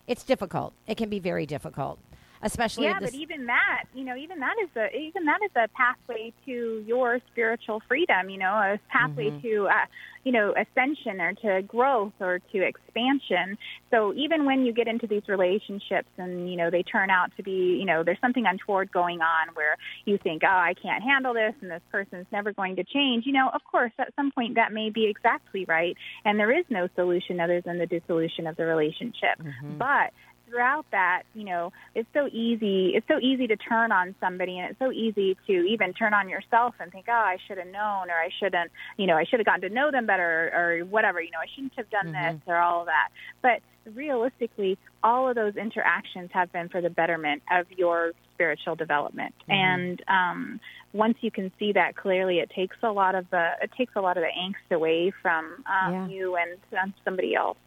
[0.08, 0.74] It's difficult.
[0.88, 2.00] It can be very difficult,
[2.42, 3.12] especially yeah, this.
[3.12, 6.84] but even that, you know, even that is a even that is a pathway to
[6.86, 8.30] your spiritual freedom.
[8.30, 9.48] You know, a pathway Mm-hmm.
[9.48, 9.86] to uh,
[10.24, 13.58] you know ascension or to growth or to expansion.
[13.92, 17.44] So even when you get into these relationships and you know they turn out to
[17.44, 21.34] be you know there's something untoward going on where you think oh I can't handle
[21.34, 23.26] this and this person's never going to change.
[23.26, 26.66] You know, of course at some point that may be exactly right, and there is
[26.70, 29.40] no solution other than the dissolution of the relationship.
[29.78, 30.12] But
[30.48, 32.94] throughout that, you know, it's so easy.
[32.96, 36.30] It's so easy to turn on somebody, and it's so easy to even turn on
[36.30, 39.40] yourself and think, "Oh, I should have known," or "I shouldn't," you know, "I should
[39.40, 41.22] have gotten to know them better," or whatever.
[41.22, 43.10] You know, I shouldn't have done this, or all of that.
[43.42, 43.62] But
[43.94, 49.34] realistically, all of those interactions have been for the betterment of your spiritual development.
[49.48, 50.60] And um,
[50.94, 54.02] once you can see that clearly, it takes a lot of the it takes a
[54.02, 56.08] lot of the angst away from um, Yeah.
[56.08, 57.58] you and um, somebody else.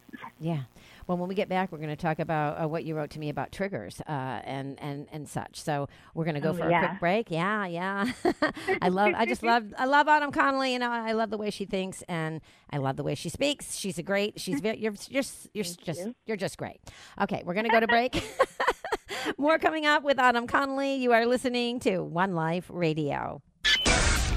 [0.41, 0.63] yeah.
[1.09, 3.19] Well, when we get back, we're going to talk about uh, what you wrote to
[3.19, 4.11] me about triggers uh,
[4.45, 5.59] and and and such.
[5.59, 7.31] So we're going to go Oh, for a quick break.
[7.31, 8.13] Yeah, yeah.
[8.83, 9.15] I love.
[9.17, 9.73] I just love.
[9.79, 10.75] I love Autumn Connolly.
[10.75, 13.75] You know, I love the way she thinks, and I love the way she speaks.
[13.75, 14.39] She's a great.
[14.39, 14.79] She's very.
[14.79, 15.49] You're just.
[15.55, 15.99] You're just.
[15.99, 16.15] you.
[16.27, 16.79] You're just great.
[17.21, 18.23] Okay, we're going to go to break.
[19.39, 20.97] More coming up with Autumn Connolly.
[20.97, 23.41] You are listening to One Life Radio.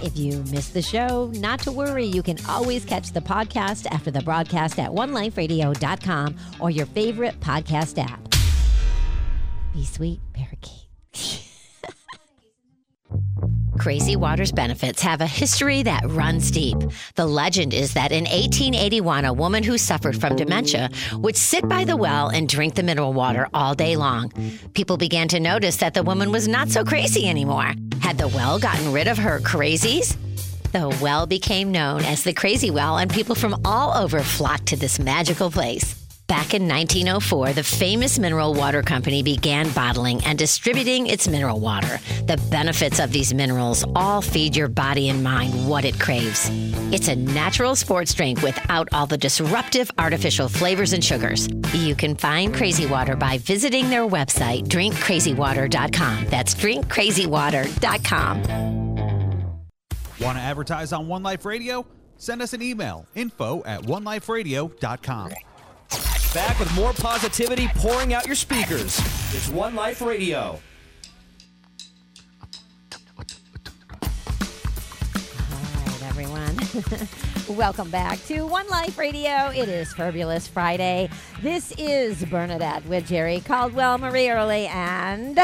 [0.03, 2.05] If you missed the show, not to worry.
[2.05, 8.01] You can always catch the podcast after the broadcast at oneliferadio.com or your favorite podcast
[8.03, 8.19] app.
[9.73, 10.87] Be sweet, parakeet.
[13.77, 16.77] Crazy Waters Benefits have a history that runs deep.
[17.15, 21.83] The legend is that in 1881, a woman who suffered from dementia would sit by
[21.83, 24.31] the well and drink the mineral water all day long.
[24.73, 27.73] People began to notice that the woman was not so crazy anymore.
[28.01, 30.17] Had the well gotten rid of her crazies?
[30.71, 34.77] The well became known as the Crazy Well, and people from all over flocked to
[34.77, 36.00] this magical place.
[36.31, 41.99] Back in 1904, the famous mineral water company began bottling and distributing its mineral water.
[42.25, 46.49] The benefits of these minerals all feed your body and mind what it craves.
[46.89, 51.49] It's a natural sports drink without all the disruptive artificial flavors and sugars.
[51.73, 56.27] You can find Crazy Water by visiting their website, drinkcrazywater.com.
[56.27, 58.43] That's drinkcrazywater.com.
[60.21, 61.85] Want to advertise on One Life Radio?
[62.15, 65.33] Send us an email info at oneliferadio.com.
[66.33, 68.97] Back with more positivity pouring out your speakers.
[69.33, 70.59] It's One Life Radio.
[77.49, 79.49] Welcome back to One Life Radio.
[79.49, 81.09] It is Fabulous Friday.
[81.41, 85.37] This is Bernadette with Jerry Caldwell, Marie Early, and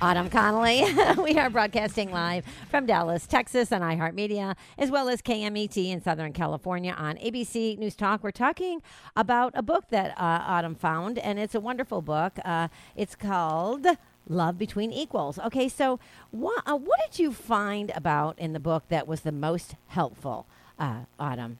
[0.00, 0.84] Autumn Connolly.
[1.22, 6.32] we are broadcasting live from Dallas, Texas on iHeartMedia, as well as KMET in Southern
[6.32, 8.22] California on ABC News Talk.
[8.22, 8.82] We're talking
[9.16, 12.38] about a book that uh, Autumn found, and it's a wonderful book.
[12.44, 13.86] Uh, it's called
[14.28, 15.38] Love Between Equals.
[15.38, 19.32] Okay, so what, uh, what did you find about in the book that was the
[19.32, 20.46] most helpful,
[20.78, 21.58] uh, Autumn?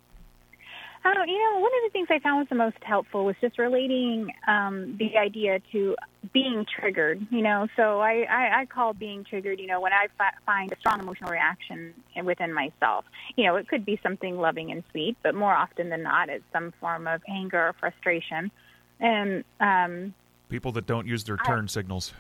[1.06, 3.58] Oh, you know, one of the things I found was the most helpful was just
[3.58, 5.96] relating um, the idea to
[6.32, 7.26] being triggered.
[7.30, 10.72] You know, so I, I, I call being triggered, you know, when I fi- find
[10.72, 11.92] a strong emotional reaction
[12.24, 13.04] within myself.
[13.36, 16.44] You know, it could be something loving and sweet, but more often than not, it's
[16.54, 18.50] some form of anger or frustration.
[18.98, 20.14] And um,
[20.48, 22.14] People that don't use their turn signals.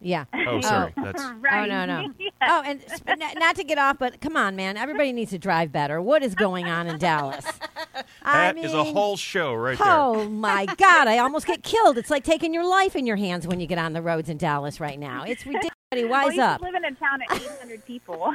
[0.00, 0.26] Yeah.
[0.32, 0.60] Oh, oh.
[0.60, 0.92] sorry.
[1.02, 1.70] That's right.
[1.70, 2.12] Oh no no!
[2.40, 4.76] Oh, and sp- n- not to get off, but come on, man!
[4.76, 6.00] Everybody needs to drive better.
[6.00, 7.44] What is going on in Dallas?
[8.22, 9.86] I that is a whole show right there.
[9.90, 11.08] Oh my God!
[11.08, 11.98] I almost get killed.
[11.98, 14.36] It's like taking your life in your hands when you get on the roads in
[14.36, 15.24] Dallas right now.
[15.24, 15.72] It's ridiculous.
[15.92, 16.60] well, Wise you up!
[16.60, 18.32] live in a town of 800 people.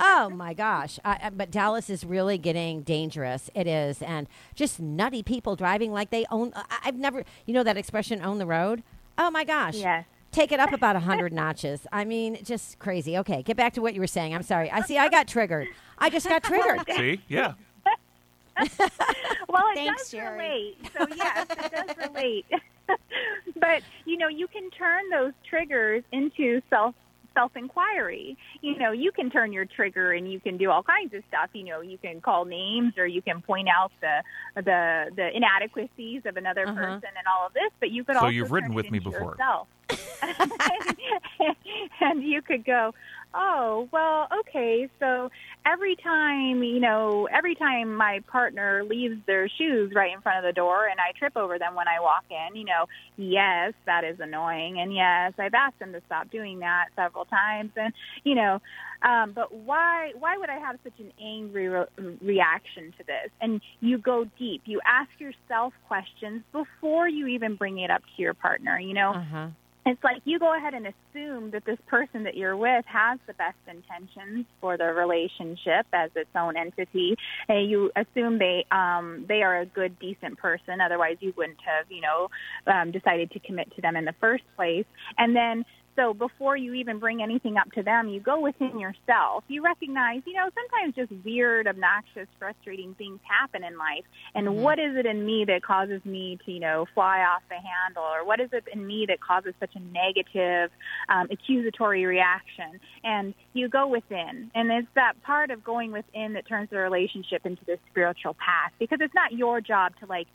[0.00, 0.98] Oh my gosh!
[1.04, 3.50] I, I- but Dallas is really getting dangerous.
[3.54, 6.52] It is, and just nutty people driving like they own.
[6.54, 8.82] I, I've never, you know, that expression "own the road."
[9.18, 9.74] Oh my gosh!
[9.76, 10.06] Yes.
[10.30, 11.86] Take it up about a hundred notches.
[11.92, 13.16] I mean, just crazy.
[13.18, 14.34] Okay, get back to what you were saying.
[14.34, 14.70] I'm sorry.
[14.70, 14.98] I see.
[14.98, 15.68] I got triggered.
[15.98, 16.80] I just got triggered.
[16.96, 17.20] See?
[17.28, 17.54] Yeah.
[19.48, 20.36] Well, it Thanks, does Jerry.
[20.36, 20.90] relate.
[20.98, 22.46] So yes, it does relate.
[23.60, 26.94] but you know, you can turn those triggers into self
[27.34, 28.36] self inquiry.
[28.60, 31.50] You know, you can turn your trigger and you can do all kinds of stuff.
[31.52, 34.22] You know, you can call names or you can point out the
[34.56, 36.74] the the inadequacies of another Uh-huh.
[36.74, 37.70] person and all of this.
[37.80, 39.32] But you could So also you've ridden with me before.
[39.32, 39.68] yourself.
[42.00, 42.92] and you could go,
[43.34, 45.30] oh, well, okay, so
[45.66, 50.48] every time, you know, every time my partner leaves their shoes right in front of
[50.48, 54.04] the door and I trip over them when I walk in, you know, yes, that
[54.04, 54.80] is annoying.
[54.80, 57.70] And yes, I've asked them to stop doing that several times.
[57.76, 57.92] And,
[58.24, 58.60] you know,
[59.02, 61.86] um, but why, why would I have such an angry re-
[62.20, 63.30] reaction to this?
[63.40, 64.62] And you go deep.
[64.64, 69.12] You ask yourself questions before you even bring it up to your partner, you know?
[69.12, 69.48] Uh-huh.
[69.88, 73.34] It's like you go ahead and assume that this person that you're with has the
[73.34, 77.16] best intentions for the relationship as its own entity
[77.48, 80.80] and you assume they um they are a good decent person.
[80.80, 82.28] Otherwise you wouldn't have you know
[82.66, 84.86] um decided to commit to them in the first place.
[85.16, 85.64] And then
[85.98, 89.42] so before you even bring anything up to them, you go within yourself.
[89.48, 94.04] You recognize, you know, sometimes just weird, obnoxious, frustrating things happen in life.
[94.34, 97.56] And what is it in me that causes me to, you know, fly off the
[97.56, 98.04] handle?
[98.04, 100.70] Or what is it in me that causes such a negative,
[101.08, 102.78] um, accusatory reaction?
[103.02, 104.52] And you go within.
[104.54, 108.70] And it's that part of going within that turns the relationship into this spiritual path
[108.78, 110.28] because it's not your job to like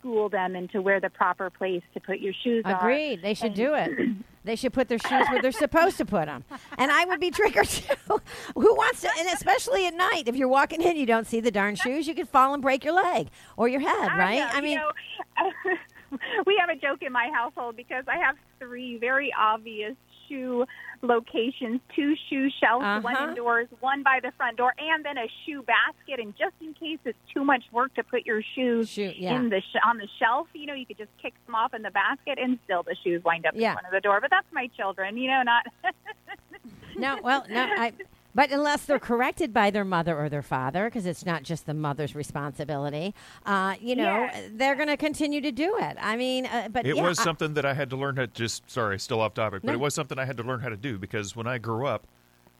[0.00, 2.76] school them into where the proper place to put your shoes are.
[2.76, 3.22] Agreed.
[3.22, 3.90] They should do it.
[4.42, 6.44] They should put their shoes where they're supposed to put them.
[6.78, 8.22] And I would be triggered too.
[8.54, 9.10] Who wants to?
[9.18, 12.14] And especially at night, if you're walking in, you don't see the darn shoes, you
[12.14, 14.38] could fall and break your leg or your head, right?
[14.38, 18.36] know, I you mean, know, we have a joke in my household because I have
[18.58, 19.94] three very obvious
[20.30, 20.64] shoe
[21.02, 23.28] locations, two shoe shelves, one Uh-huh.
[23.30, 26.20] indoors, one by the front door, and then a shoe basket.
[26.20, 29.34] And just in case it's too much work to put your shoes Shoe, yeah.
[29.36, 31.82] in the sh- on the shelf, you know, you could just kick them off in
[31.82, 33.70] the basket, and still the shoes wind up Yeah.
[33.70, 34.20] in front of the door.
[34.20, 35.66] But that's my children, you know, not.
[36.96, 37.92] no, well, no, I.
[38.34, 41.74] But unless they're corrected by their mother or their father, because it's not just the
[41.74, 43.14] mother's responsibility,
[43.44, 44.40] uh, you know, Yeah.
[44.52, 45.96] they're going to continue to do it.
[46.00, 48.22] I mean, uh, but It yeah, was I- something that I had to learn how
[48.22, 49.74] to just sorry, still off topic, but No.
[49.74, 52.06] it was something I had to learn how to do because when I grew up,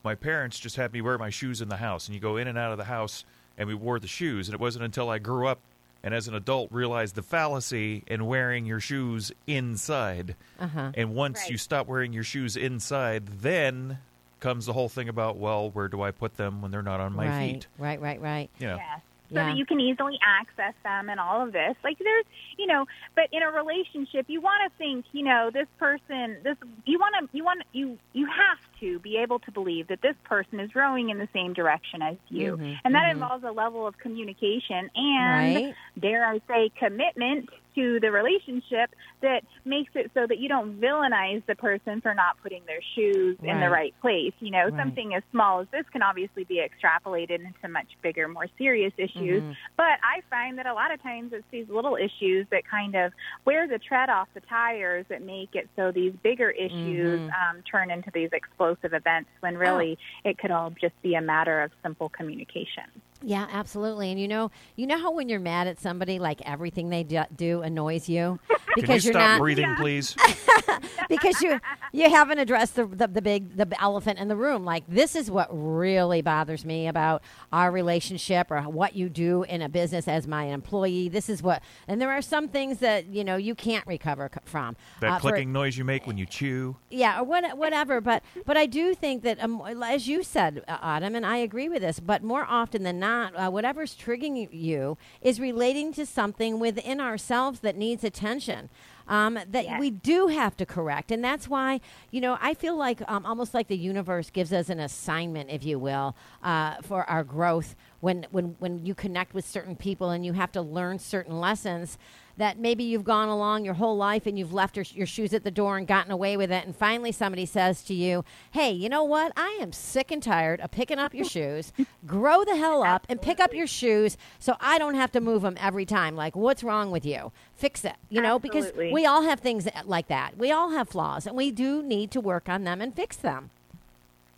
[0.03, 2.49] my parents just had me wear my shoes in the house and you go in
[2.49, 3.25] and out of the house
[3.59, 5.61] and we wore the shoes and it wasn't until I grew up
[6.03, 10.35] and as an adult realized the fallacy in wearing your shoes inside.
[10.59, 10.93] Uh-huh.
[10.95, 13.99] And once you stop wearing your shoes inside, then
[14.41, 17.13] comes the whole thing about well, where do I put them when they're not on
[17.15, 17.67] my right, feet?
[17.79, 18.51] right, right, right.
[18.59, 18.77] You know.
[18.77, 19.01] Yes.
[19.33, 19.47] So Yeah.
[19.47, 21.77] that you can easily access them and all of this.
[21.85, 22.25] Like there's,
[22.59, 26.57] you know, but in a relationship, you want to think, you know, this person, this,
[26.85, 30.17] you want to, you want, you, you have to be able to believe that this
[30.25, 32.57] person is rowing in the same direction as you.
[32.57, 33.13] Mhm, And that mhm.
[33.13, 35.75] involves a level of communication and, Right.
[35.97, 38.91] dare I say, commitment to the relationship
[39.23, 43.37] that makes it so that you don't villainize the person for not putting their shoes
[43.43, 43.81] in the Right.
[43.81, 44.33] right place.
[44.41, 44.75] You know, Right.
[44.79, 49.43] something as small as this can obviously be extrapolated into much bigger, more serious issues.
[49.43, 49.57] Mhm.
[49.77, 53.13] But I find that a lot of times it's these little issues that kind of
[53.45, 57.51] wear the tread off the tires that make it so these bigger issues Mhm.
[57.51, 61.61] um, turn into these explosive events when really it could all just be a matter
[61.63, 62.85] of simple communication.
[63.23, 64.11] Yeah, absolutely.
[64.11, 67.23] And you know, you know how when you're mad at somebody, like everything they do,
[67.37, 68.39] do annoys you
[68.75, 70.17] because Can you are stop not breathing, please?
[71.09, 71.61] because you
[71.93, 74.65] you haven't addressed the, the the big the elephant in the room.
[74.65, 79.61] Like this is what really bothers me about our relationship or what you do in
[79.61, 81.09] a business as my employee.
[81.09, 84.41] This is what, and there are some things that you know you can't recover c-
[84.45, 84.77] from.
[85.01, 86.77] That Uh, for- clicking noise you make when you chew.
[86.91, 88.01] yeah, or what, whatever.
[88.01, 91.69] But but I do think that, um, as you said, uh, Autumn, and I agree
[91.69, 92.01] with this.
[92.01, 97.61] But more often than not, uh, whatever's triggering you is relating to something within ourselves
[97.61, 98.69] that needs attention.
[99.09, 99.81] Um, that Yes.
[99.81, 101.81] we do have to correct, and that's why
[102.13, 105.65] you know I feel like um, almost like the universe gives us an assignment, if
[105.65, 107.75] you will, uh, for our growth.
[107.99, 111.99] When when when you connect with certain people and you have to learn certain lessons
[112.41, 115.45] that maybe you've gone along your whole life and you've left your, your shoes at
[115.45, 116.65] the door and gotten away with it.
[116.65, 119.33] And finally, somebody says to you, Hey, you know what?
[119.37, 121.71] I am sick and tired of picking up your shoes.
[122.07, 125.43] Grow the hell up and pick up your shoes so I don't have to move
[125.43, 126.17] them every time.
[126.17, 127.31] Like, what's wrong with you?
[127.55, 127.97] Fix it.
[128.09, 130.39] You know, because we all have things like that.
[130.39, 133.51] We all have flaws and we do need to work on them and fix them.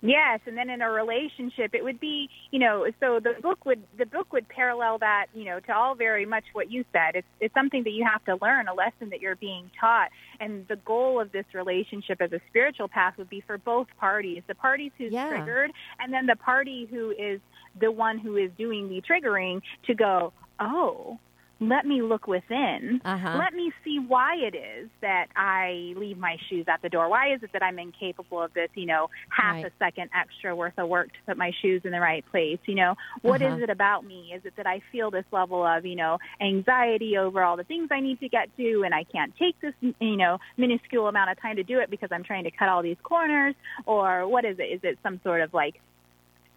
[0.05, 3.81] Yes, and then in a relationship, it would be, you know, so the book would
[3.97, 7.15] the book would parallel that, you know, to all very much what you said.
[7.15, 10.09] It's it's something that you have to learn, a lesson that you're being taught,
[10.41, 14.43] and the goal of this relationship as a spiritual path would be for both parties,
[14.45, 15.29] the parties who's Yeah.
[15.29, 17.39] triggered, and then the party who is
[17.79, 21.17] the one who is doing the triggering to go, oh.
[21.69, 23.01] Let me look within.
[23.03, 23.37] Uh-huh.
[23.37, 27.09] Let me see why it is that I leave my shoes at the door.
[27.09, 29.65] Why is it that I'm incapable of this, you know, half Right.
[29.65, 32.59] a second extra worth of work to put my shoes in the right place?
[32.65, 33.63] You know, what is Uh-huh.
[33.63, 34.33] it about me?
[34.33, 37.89] Is it that I feel this level of, you know, anxiety over all the things
[37.91, 41.41] I need to get to and I can't take this, you know, minuscule amount of
[41.41, 43.55] time to do it because I'm trying to cut all these corners?
[43.85, 44.63] Or what is it?
[44.63, 45.75] Is it some sort of like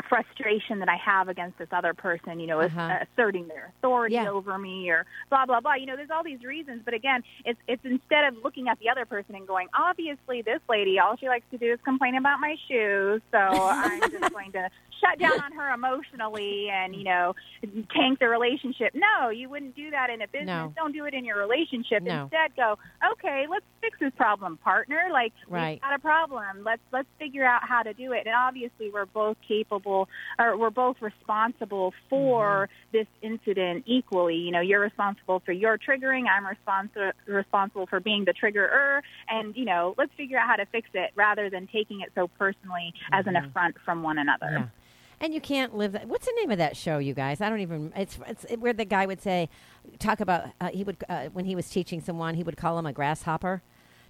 [0.08, 2.98] frustration that I have against this other person, you know, Uh-huh.
[3.12, 4.28] asserting their authority Yeah.
[4.30, 5.74] over me or blah blah blah.
[5.74, 8.88] You know, there's all these reasons, but again, it's it's instead of looking at the
[8.88, 12.40] other person and going, obviously this lady all she likes to do is complain about
[12.40, 14.68] my shoes, so I'm just going to
[15.00, 17.34] shut down on her emotionally and, you know,
[17.94, 18.94] tank the relationship.
[18.94, 20.46] No, you wouldn't do that in a business.
[20.46, 20.72] No.
[20.76, 22.02] Don't do it in your relationship.
[22.02, 22.24] No.
[22.24, 22.78] Instead go,
[23.12, 25.08] okay, let's fix this problem, partner.
[25.12, 25.74] Like Right.
[25.74, 26.64] we've got a problem.
[26.64, 28.26] Let's let's figure out how to do it.
[28.26, 32.98] And obviously, we're both capable, or we're both responsible for mm-hmm.
[32.98, 34.36] this incident equally.
[34.36, 36.24] You know, you're responsible for your triggering.
[36.28, 39.02] I'm respons- responsible for being the triggerer.
[39.28, 42.28] And you know, let's figure out how to fix it rather than taking it so
[42.38, 43.46] personally as an mm-hmm.
[43.46, 44.50] affront from one another.
[44.50, 44.66] Yeah.
[45.20, 46.08] And you can't live that.
[46.08, 47.40] What's the name of that show, you guys?
[47.40, 47.92] I don't even.
[47.96, 49.48] It's it's where the guy would say,
[49.98, 52.84] talk about uh, he would uh, when he was teaching someone, he would call him
[52.86, 53.62] a grasshopper.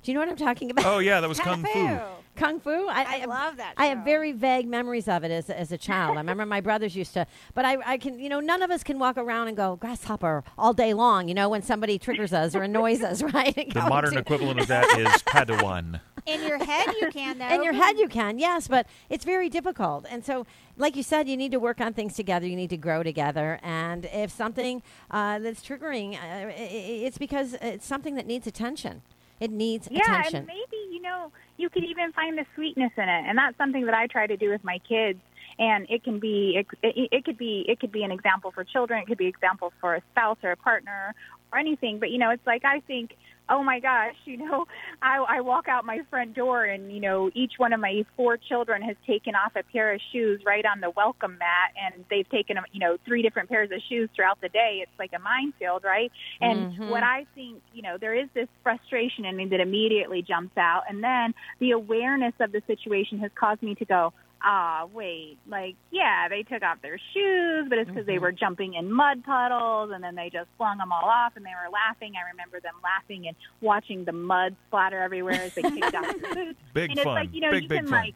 [0.02, 0.84] Do you know what I'm talking about?
[0.84, 1.98] Oh yeah, that was kung fu.
[2.36, 2.86] Kung Fu.
[2.88, 6.16] I love that I have very vague memories of it as as a child.
[6.16, 8.82] I remember my brothers used to, but I, I can, you know, none of us
[8.82, 11.28] can walk around and go grasshopper all day long.
[11.28, 13.72] You know, when somebody triggers us or annoys us, right?
[13.72, 16.00] The modern to- equivalent of that is Padawan.
[16.26, 17.48] In your head, you can though.
[17.48, 20.44] in your head you can yes but it's very difficult and so
[20.76, 23.58] like you said you need to work on things together you need to grow together
[23.62, 28.46] and if something uh, that's triggering uh, i- i- it's because it's something that needs
[28.46, 29.02] attention
[29.38, 33.08] it needs yeah, attention and maybe you know you could even find the sweetness in
[33.08, 35.18] it, and that's something that I try to do with my kids.
[35.58, 38.62] And it can be it, it, it could be it could be an example for
[38.64, 39.00] children.
[39.02, 41.14] It could be example for a spouse or a partner
[41.52, 41.98] or anything.
[41.98, 43.16] But you know, it's like I think.
[43.48, 44.64] Oh my gosh, you know,
[45.02, 48.36] I, I walk out my front door and, you know, each one of my four
[48.36, 52.28] children has taken off a pair of shoes right on the welcome mat and they've
[52.28, 54.80] taken, you know, three different pairs of shoes throughout the day.
[54.82, 56.10] It's like a minefield, right?
[56.40, 56.80] And Mhm.
[56.82, 60.82] what I think, you know, there is this frustration in me that immediately jumps out.
[60.88, 65.76] And then the awareness of the situation has caused me to go, ah, wait, like,
[65.90, 69.90] yeah, they took off their shoes, but it's because they were jumping in mud puddles
[69.92, 72.14] and then they just flung them all off and they were laughing.
[72.16, 76.34] I remember them laughing and watching the mud splatter everywhere as they kicked off their
[76.46, 76.58] boots.
[76.74, 77.14] Big and it's fun.
[77.14, 78.00] like, you know, big you big can fun.
[78.00, 78.14] like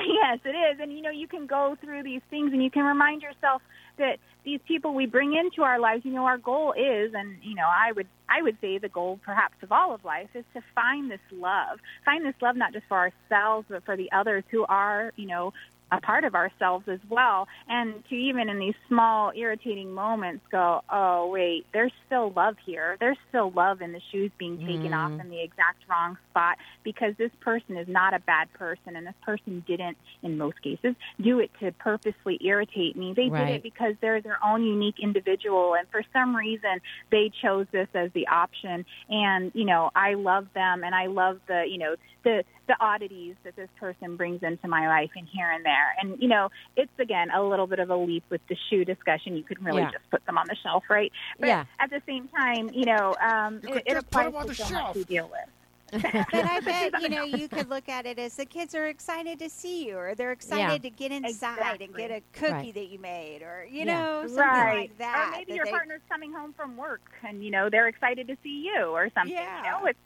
[0.06, 0.80] Yes, it is.
[0.80, 3.62] And you know, you can go through these things and you can remind yourself
[3.98, 7.54] that these people we bring into our lives, you know, our goal is and you
[7.54, 10.62] know, I would I would say the goal perhaps of all of life is to
[10.74, 11.78] find this love.
[12.04, 15.52] Find this love not just for ourselves but for the others who are, you know,
[15.92, 17.48] a part of ourselves as well.
[17.68, 22.96] And to even in these small irritating moments go oh wait there's still love here.
[23.00, 25.20] There's still love in the shoes being taken off mm.
[25.20, 29.14] in the exact wrong spot because this person is not a bad person and this
[29.22, 33.12] person didn't in most cases do it to purposely irritate me.
[33.14, 36.80] They did it because they're their own unique individual and for some reason
[37.10, 38.84] they chose this as the option.
[39.08, 43.34] And you know i love them and i love the you know the the oddities
[43.42, 46.92] that this person brings into my life and here and there and you know it's
[47.00, 49.90] again a little bit of a leap with the shoe discussion you could really Yeah.
[49.90, 51.10] just put them on the shelf right
[51.40, 51.64] but Yeah.
[51.80, 54.36] at the same time you know um You it, could it just put applies 'em
[54.36, 54.86] on to the so shelf.
[54.88, 55.48] much we deal with
[56.30, 59.40] But I bet you know you could look at it as the kids are excited
[59.40, 62.74] to see you, or they're excited to get inside and get a cookie Right.
[62.74, 63.94] that you made, or you Yeah.
[63.98, 65.26] know something right like that.
[65.26, 68.28] or maybe that your they- partner's coming home from work and you know they're excited
[68.28, 69.56] to see you or something Yeah.
[69.64, 69.98] you know it's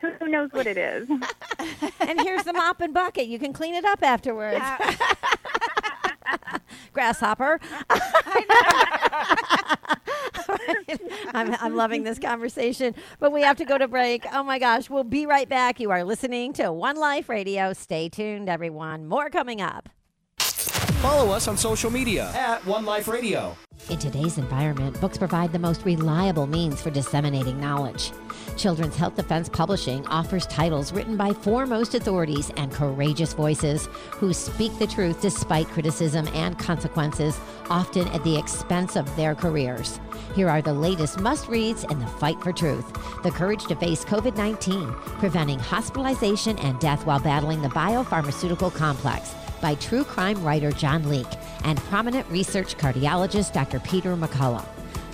[0.00, 1.08] who knows what it is
[2.00, 4.60] and here's the mop and bucket you can clean it up afterwards
[6.92, 7.60] grasshopper
[11.34, 14.24] I'm, I'm loving this conversation, but we have to go to break.
[14.32, 15.78] Oh my gosh, we'll be right back.
[15.78, 17.72] You are listening to One Life Radio.
[17.72, 19.06] Stay tuned, everyone.
[19.06, 19.88] More coming up.
[20.98, 23.56] Follow us on social media at One Life Radio.
[23.88, 28.10] In today's environment, books provide the most reliable means for disseminating knowledge.
[28.56, 34.76] Children's Health Defense Publishing offers titles written by foremost authorities and courageous voices who speak
[34.80, 37.38] the truth despite criticism and consequences,
[37.70, 40.00] often at the expense of their careers.
[40.34, 42.92] Here are the latest must reads in the fight for truth
[43.22, 49.36] The Courage to Face COVID 19, Preventing Hospitalization and Death While Battling the Biopharmaceutical Complex
[49.60, 51.26] by true crime writer John Leake
[51.64, 53.80] and prominent research cardiologist Dr.
[53.80, 54.64] Peter McCullough.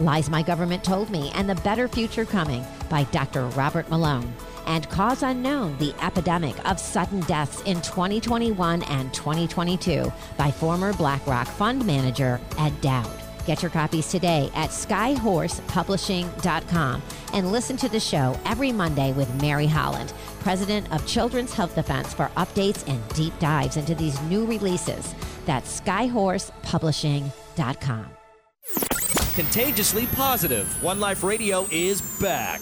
[0.01, 3.47] Lies My Government Told Me and the Better Future Coming by Dr.
[3.51, 4.33] Robert Malone.
[4.67, 11.47] And Cause Unknown The Epidemic of Sudden Deaths in 2021 and 2022 by former BlackRock
[11.47, 13.11] fund manager Ed Dowd.
[13.47, 17.03] Get your copies today at skyhorsepublishing.com
[17.35, 20.15] and listen to the show every Monday with Mary Holland,
[20.45, 25.15] president of Children's Health Defense, for updates and deep dives into these new releases.
[25.47, 28.07] That's skyhorsepublishing.com.
[29.35, 30.83] Contagiously positive.
[30.83, 32.61] One Life Radio is back.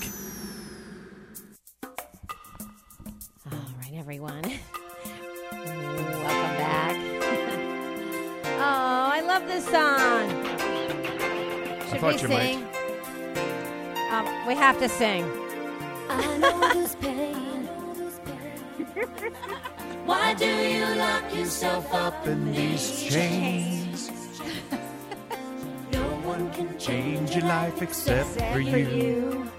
[3.51, 4.43] All right, everyone.
[5.53, 6.97] Welcome back.
[8.45, 10.31] oh, I love this song.
[11.91, 12.55] Should thought we you might.
[12.55, 12.63] sing?
[14.13, 15.25] Um, we have to sing.
[16.09, 17.42] I know this pain.
[20.07, 24.11] Why do you lock yourself up in these chains?
[25.93, 29.51] No one can Change your life except for you.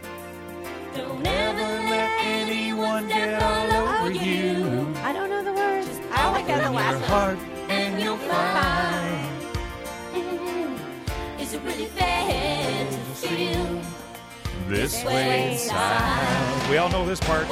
[0.95, 4.93] Don't ever let anyone get all over you.
[5.03, 5.99] I don't know the words.
[6.11, 7.09] I only got the last one.
[7.09, 7.38] heart
[7.70, 9.30] And you'll find.
[11.39, 12.97] Is it really fair to
[13.28, 13.82] feel
[14.68, 16.70] this way inside.
[16.70, 17.47] We all know this part.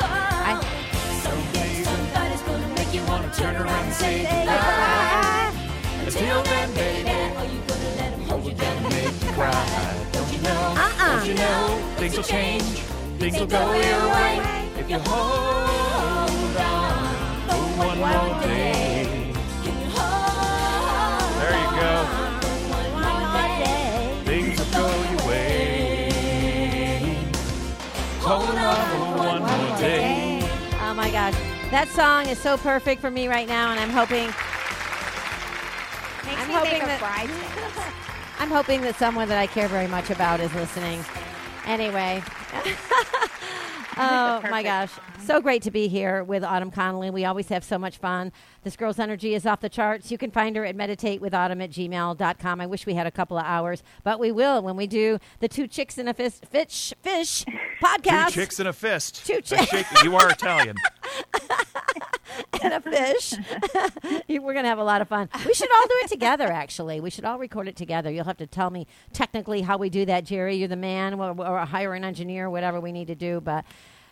[3.42, 5.52] Turn around and say goodbye.
[6.06, 10.06] Until then, baby, are you gonna let him hold you down and make you cry?
[10.12, 10.76] Don't you know?
[10.78, 11.18] Uh-uh.
[11.18, 11.96] Don't you know?
[11.98, 12.64] Things will change.
[13.18, 14.34] Things will go your way
[14.78, 17.08] if you hold on
[17.48, 19.34] for one more day.
[19.96, 21.94] Hold There you go.
[24.30, 26.12] Things will go your way.
[28.20, 30.48] Hold on for one more day.
[30.84, 31.51] Oh my gosh.
[31.72, 34.26] That song is so perfect for me right now, and I'm hoping
[36.26, 38.38] Makes I'm me hoping think that- of.
[38.42, 41.04] I'm hoping that someone that I care very much about is listening.
[41.66, 42.24] Anyway.
[43.98, 44.90] oh my gosh.
[45.26, 47.10] So great to be here with Autumn Connolly.
[47.12, 48.32] We always have so much fun.
[48.64, 50.12] This girl's energy is off the charts.
[50.12, 52.62] You can find her at meditatewithautumn at gmail.com.
[52.62, 55.48] I wish we had a couple of hours, but we will when we do the
[55.48, 57.46] Two Chicks in a Fist, Fish, Fish
[57.84, 58.32] podcast.
[58.32, 59.26] Two chicks in a fist.
[59.26, 59.68] Two chicks.
[59.68, 60.76] shake- You are Italian.
[62.62, 63.34] and a fish.
[64.30, 65.30] We're going to have a lot of fun.
[65.46, 67.00] We should all do it together, actually.
[67.00, 68.10] We should all record it together.
[68.12, 70.56] You'll have to tell me technically how we do that, Jerry.
[70.56, 73.40] You're the man, or, or hire an engineer, whatever we need to do.
[73.42, 73.66] But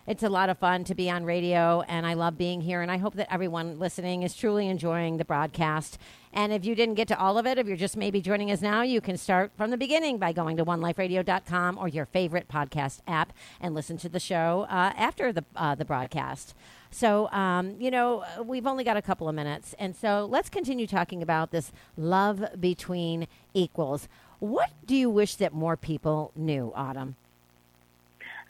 [0.10, 2.82] it's a lot of fun to be on radio, and I love being here.
[2.82, 5.99] And I hope that everyone listening is truly enjoying the broadcast.
[6.34, 8.60] And if you didn't get to all of it, if you're just maybe joining us
[8.60, 13.01] now, you can start from the beginning by going to oneliferadio.com or your favorite podcast
[13.07, 16.55] app and listen to the show uh, after the uh, the broadcast.
[16.89, 19.76] So, um, you know, we've only got a couple of minutes.
[19.78, 24.07] And so let's continue talking about this love between equals.
[24.39, 27.16] What do you wish that more people knew, Autumn?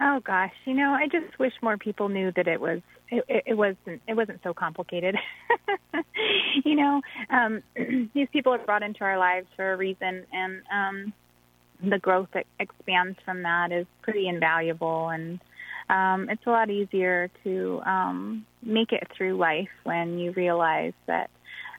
[0.01, 2.79] Oh gosh, you know, I just wish more people knew that it was
[3.09, 5.15] it, it, wasn't it wasn't so complicated.
[6.65, 7.63] you know, um,
[8.13, 11.13] these people are brought into our lives for a reason, and um,
[11.83, 15.09] the growth that expands from that is pretty invaluable.
[15.09, 15.39] And
[15.89, 21.29] um, it's a lot easier to um, make it through life when you realize that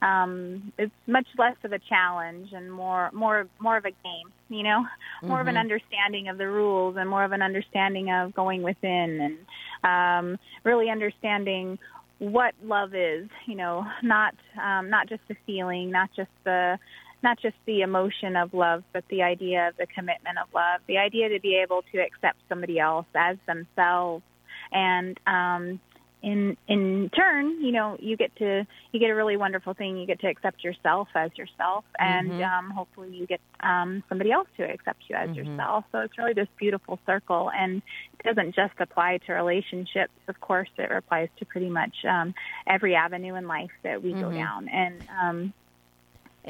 [0.03, 4.33] um, it's much less of a challenge and more more more of a game.
[4.51, 4.84] You know,
[5.22, 9.38] more of an understanding of the rules and more of an understanding of going within
[9.84, 11.78] and um, really understanding
[12.18, 13.28] what love is.
[13.46, 16.78] You know, not um, not just the feeling, not just the
[17.22, 20.98] not just the emotion of love, but the idea of the commitment of love, the
[20.98, 24.24] idea to be able to accept somebody else as themselves,
[24.72, 25.80] and um,
[26.23, 29.97] in in turn, you know, you get to you get a really wonderful thing.
[29.97, 32.43] You get to accept yourself as yourself, and Mhm.
[32.43, 35.37] um, hopefully, you get um, somebody else to accept you as Mhm.
[35.37, 35.85] yourself.
[35.93, 37.83] So it's really this beautiful circle, and
[38.18, 40.12] it doesn't just apply to relationships.
[40.29, 42.35] Of course, it applies to pretty much um,
[42.66, 44.35] every avenue in life that we go Mhm.
[44.35, 44.68] down.
[44.68, 45.55] And um,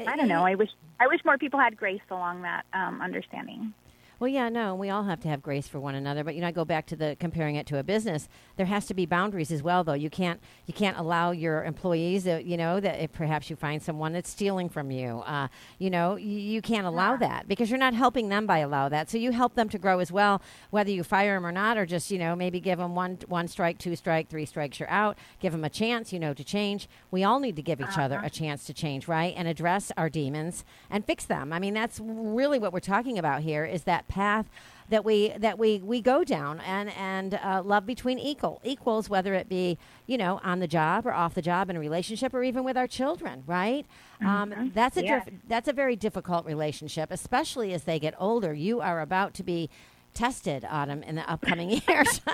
[0.07, 0.45] I don't know.
[0.45, 0.69] I wish
[0.99, 3.73] I wish more people had grace along that um, understanding.
[4.21, 6.23] Well, yeah, no, we all have to have grace for one another.
[6.23, 8.29] But you know, I go back to the comparing it to a business.
[8.55, 9.95] There has to be boundaries as well, though.
[9.95, 13.81] You can't you can't allow your employees, uh, you know, that if perhaps you find
[13.81, 15.47] someone that's stealing from you, uh,
[15.79, 19.09] you know, you, you can't allow that because you're not helping them by allow that.
[19.09, 21.87] So you help them to grow as well, whether you fire them or not, or
[21.87, 25.17] just you know maybe give them one one strike, two strike, three strikes, you're out.
[25.39, 26.87] Give them a chance, you know, to change.
[27.09, 30.11] We all need to give each other a chance to change, right, and address our
[30.11, 31.51] demons and fix them.
[31.51, 33.65] I mean, that's really what we're talking about here.
[33.65, 34.45] Is that path
[34.89, 39.33] that we that we we go down and and uh, love between equal equals whether
[39.33, 42.43] it be you know on the job or off the job in a relationship or
[42.43, 43.85] even with our children right?
[44.19, 48.53] Um, that's a diff- that's a very difficult relationship especially as they get older.
[48.53, 49.69] You are about to be
[50.13, 52.21] tested autumn in the upcoming years.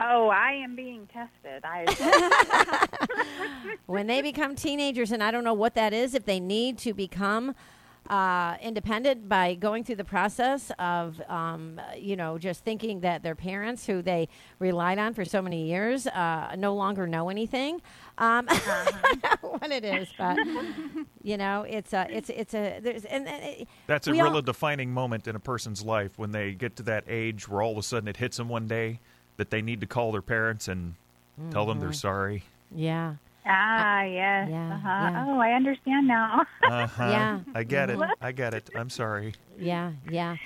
[0.00, 1.64] Oh, I am being tested.
[1.64, 1.84] I
[3.86, 6.94] when they become teenagers and i don't know what that is if they need to
[6.94, 7.54] become
[8.10, 13.34] uh, independent by going through the process of, um, you know, just thinking that their
[13.34, 14.28] parents, who they
[14.58, 17.80] relied on for so many years, uh, no longer know anything.
[18.18, 18.84] Um, I
[19.22, 20.36] don't know what it is, but
[21.22, 24.34] you know, it's a, it's, it's a, there's, and, and it, That's a we real
[24.34, 27.72] all- defining moment in a person's life when they get to that age where all
[27.72, 28.98] of a sudden it hits them one day
[29.36, 30.94] that they need to call their parents and
[31.50, 31.84] tell them Mm-hmm.
[31.86, 32.42] they're sorry.
[32.74, 33.14] yeah,
[33.44, 34.48] Ah, yes.
[34.50, 34.88] yeah, uh-huh.
[34.88, 35.24] yeah.
[35.26, 36.46] Oh, I understand now.
[36.62, 37.04] Uh-huh.
[37.10, 37.40] Yeah.
[37.54, 37.98] I get it.
[38.20, 38.70] I get it.
[38.76, 39.34] I'm sorry.
[39.58, 40.36] yeah, yeah.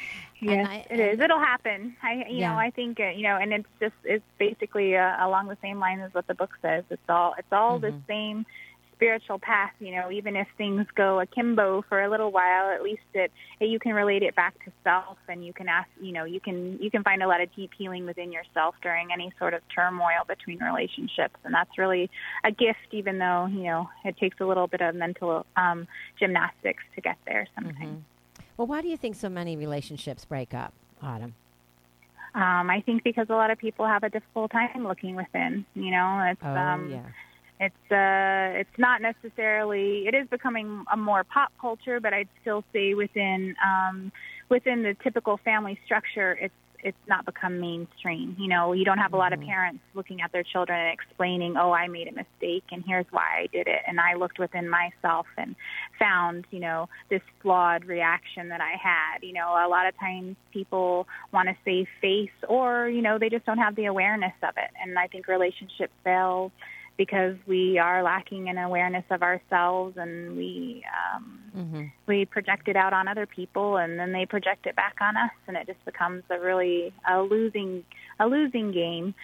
[0.41, 1.21] Yes, I- it is.
[1.21, 1.97] It'll happen.
[2.03, 2.53] I, you Yeah.
[2.53, 5.79] know, I think, uh, you know, and it's just, it's basically uh, along the same
[5.79, 6.85] line as what the book says.
[6.91, 8.07] It's all, it's all the Mhm.
[8.07, 8.47] same
[8.97, 9.73] spiritual path.
[9.79, 13.31] You know, even if things go akimbo for a little while, at least it,
[13.61, 16.41] it you can relate it back to self, and you can ask, you know, you
[16.41, 19.61] can you can find a lot of deep healing within yourself during any sort of
[19.75, 22.11] turmoil between relationships, and that's really
[22.45, 22.89] a gift.
[22.93, 25.87] Even though you know it takes a little bit of mental um,
[26.19, 27.79] gymnastics to get there sometimes.
[27.79, 28.03] Mhm.
[28.57, 30.73] Well, why do you think so many relationships break up,
[31.03, 31.35] Autumn?
[32.35, 35.65] Um, I think because a lot of people have a difficult time looking within.
[35.75, 37.07] You know, it's Oh, um, yeah.
[37.59, 40.07] It's uh, it's not necessarily.
[40.07, 44.13] It is becoming a more pop culture, but I'd still say within um,
[44.51, 48.37] within the typical family structure, it's it's not become mainstream.
[48.39, 49.47] You know, you don't have a lot of Mhm.
[49.47, 53.41] parents looking at their children and explaining, "Oh, I made a mistake, and here's why
[53.43, 55.57] I did it." And I looked within myself and
[55.99, 59.23] found, you know, this flawed reaction that I had.
[59.23, 63.31] You know, a lot of times people want to save face, or you know, they
[63.31, 64.71] just don't have the awareness of it.
[64.81, 66.53] And I think relationships fail
[66.97, 70.85] because we are lacking in awareness of ourselves, and we
[71.15, 71.85] um, Mm-hmm.
[72.07, 75.31] we project it out on other people and then they project it back on us
[75.47, 77.83] and it just becomes a really a losing
[78.21, 79.15] a losing game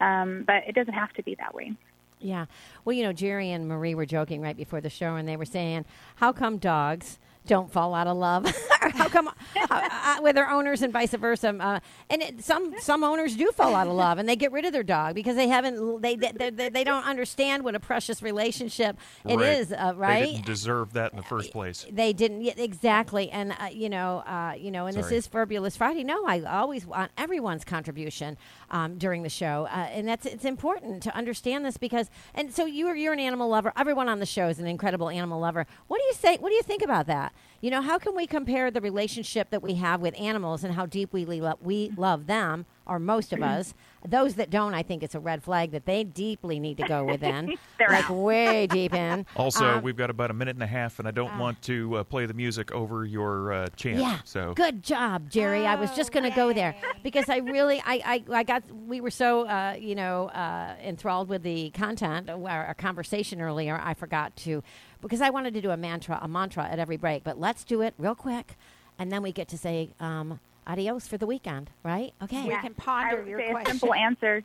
[0.00, 1.74] um, but it doesn't have to be that way
[2.20, 2.46] Yeah.
[2.86, 5.44] Well, you know, Jerry and Marie were joking right before the show, and they were
[5.44, 5.84] saying,
[6.16, 8.44] "How come dogs don't fall out of love?
[8.92, 9.32] How come uh,
[9.70, 11.80] uh, with their owners and vice versa?" Uh,
[12.10, 14.72] and it, some some owners do fall out of love, and they get rid of
[14.72, 18.96] their dog because they haven't they they, they, they don't understand what a precious relationship
[19.24, 19.58] it Right.
[19.58, 19.72] is.
[19.72, 21.86] Uh, They didn't deserve that in the first place.
[21.90, 25.04] They didn't yeah, exactly, and uh, you know, uh, you know, and Sorry.
[25.04, 26.04] this is Fabulous Friday.
[26.04, 28.36] No, I always want everyone's contribution
[28.70, 32.10] um, during the show, uh, and that's it's important to understand this because.
[32.34, 33.72] And so you're you're an animal lover.
[33.76, 35.66] Everyone on the show is an incredible animal lover.
[35.86, 36.36] What do you say?
[36.38, 37.32] What do you think about that?
[37.64, 40.84] You know, how can we compare the relationship that we have with animals and how
[40.84, 43.72] deeply we love we love them, or most of us?
[44.06, 47.04] Those that don't, I think it's a red flag that they deeply need to go
[47.04, 48.16] within, like out.
[48.16, 49.24] way deep in.
[49.34, 51.96] Also, Um, we've got about a minute and a half, and I don't want to
[51.96, 53.96] uh, play the music over your uh, chant.
[53.98, 54.18] Yeah.
[54.24, 55.66] So Good job, Jerry.
[55.66, 59.00] I was just going to go there because I really, I, I, I got, we
[59.00, 63.80] were so, uh, you know, uh, enthralled with the content, our, our conversation earlier.
[63.82, 64.62] I forgot to,
[65.04, 67.22] because I wanted to do a mantra, a mantra at every break.
[67.24, 68.56] But let's do it real quick,
[68.98, 72.12] and then we get to say um, adios for the weekend, right?
[72.22, 72.42] Okay.
[72.42, 72.60] We Yeah.
[72.62, 73.66] can I ponder would your say question.
[73.68, 74.42] a simple answer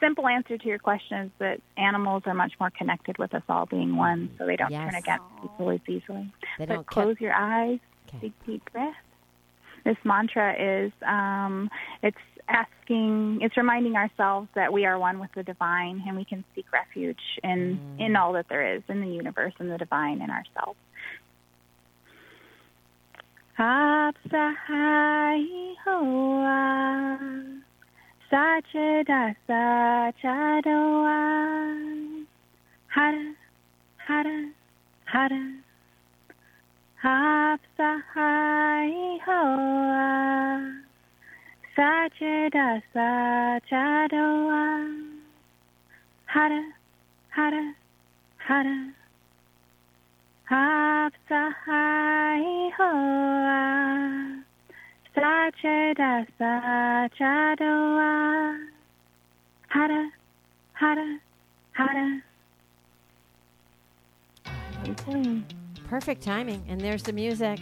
[0.00, 3.64] simple answer to your question is that animals are much more connected with us all
[3.64, 4.84] being one so they don't Yes.
[4.84, 7.78] turn against people as easily They but don't close your eyes
[8.08, 8.18] Okay.
[8.20, 8.92] take deep breath
[9.84, 10.52] this mantra
[10.86, 11.70] is um,
[12.02, 16.44] it's asking it's reminding ourselves that we are one with the divine and we can
[16.54, 18.00] seek refuge in Mm.
[18.06, 20.78] in all that there is in the universe and the divine in ourselves
[23.58, 25.44] Apsahai
[25.84, 27.18] hoa
[28.30, 31.20] Sacheda sachadoa
[32.88, 33.34] Hara
[34.06, 34.50] hara
[35.04, 35.54] hara
[37.04, 38.90] Apsahai
[39.24, 40.83] hoa
[41.76, 44.62] Sacheda sachadoa
[46.26, 46.62] Hara
[47.30, 47.74] hara
[48.38, 48.92] hara.
[50.50, 52.44] Apsahai
[52.76, 54.44] hoa
[55.16, 58.12] Sacheda sachadoa
[59.68, 60.10] Hara
[60.74, 61.18] hara
[61.72, 62.22] hara.
[65.88, 67.60] Perfect timing, and there's the music.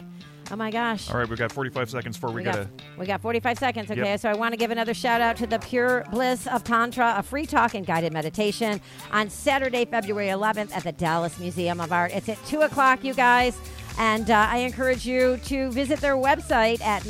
[0.50, 1.10] Oh my gosh.
[1.10, 2.64] all right, we've got 45 seconds before we, We gotta.
[2.64, 4.00] got, we got 45 seconds, okay?
[4.02, 4.20] Yep.
[4.20, 7.22] So I want to give another shout out to the Pure Bliss of Tantra, a
[7.22, 8.80] free talk and guided meditation
[9.12, 12.12] on Saturday, February 11th at the Dallas Museum of Art.
[12.12, 13.56] It's at 2 o'clock, you guys.
[13.98, 17.04] And uh, I encourage you to visit their website at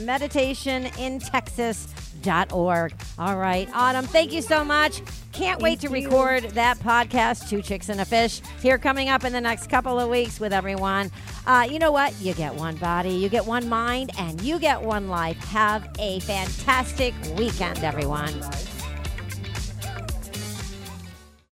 [2.22, 2.94] meditationintexas.org.
[3.18, 5.02] All right, Autumn, thank you so much.
[5.32, 9.32] Can't wait to record that podcast, Two Chicks and a Fish, here coming up in
[9.32, 11.10] the next couple of weeks with everyone.
[11.46, 12.14] Uh, you know what?
[12.20, 15.38] You get one body, you get one mind, and you get one life.
[15.44, 18.32] Have a fantastic weekend, everyone.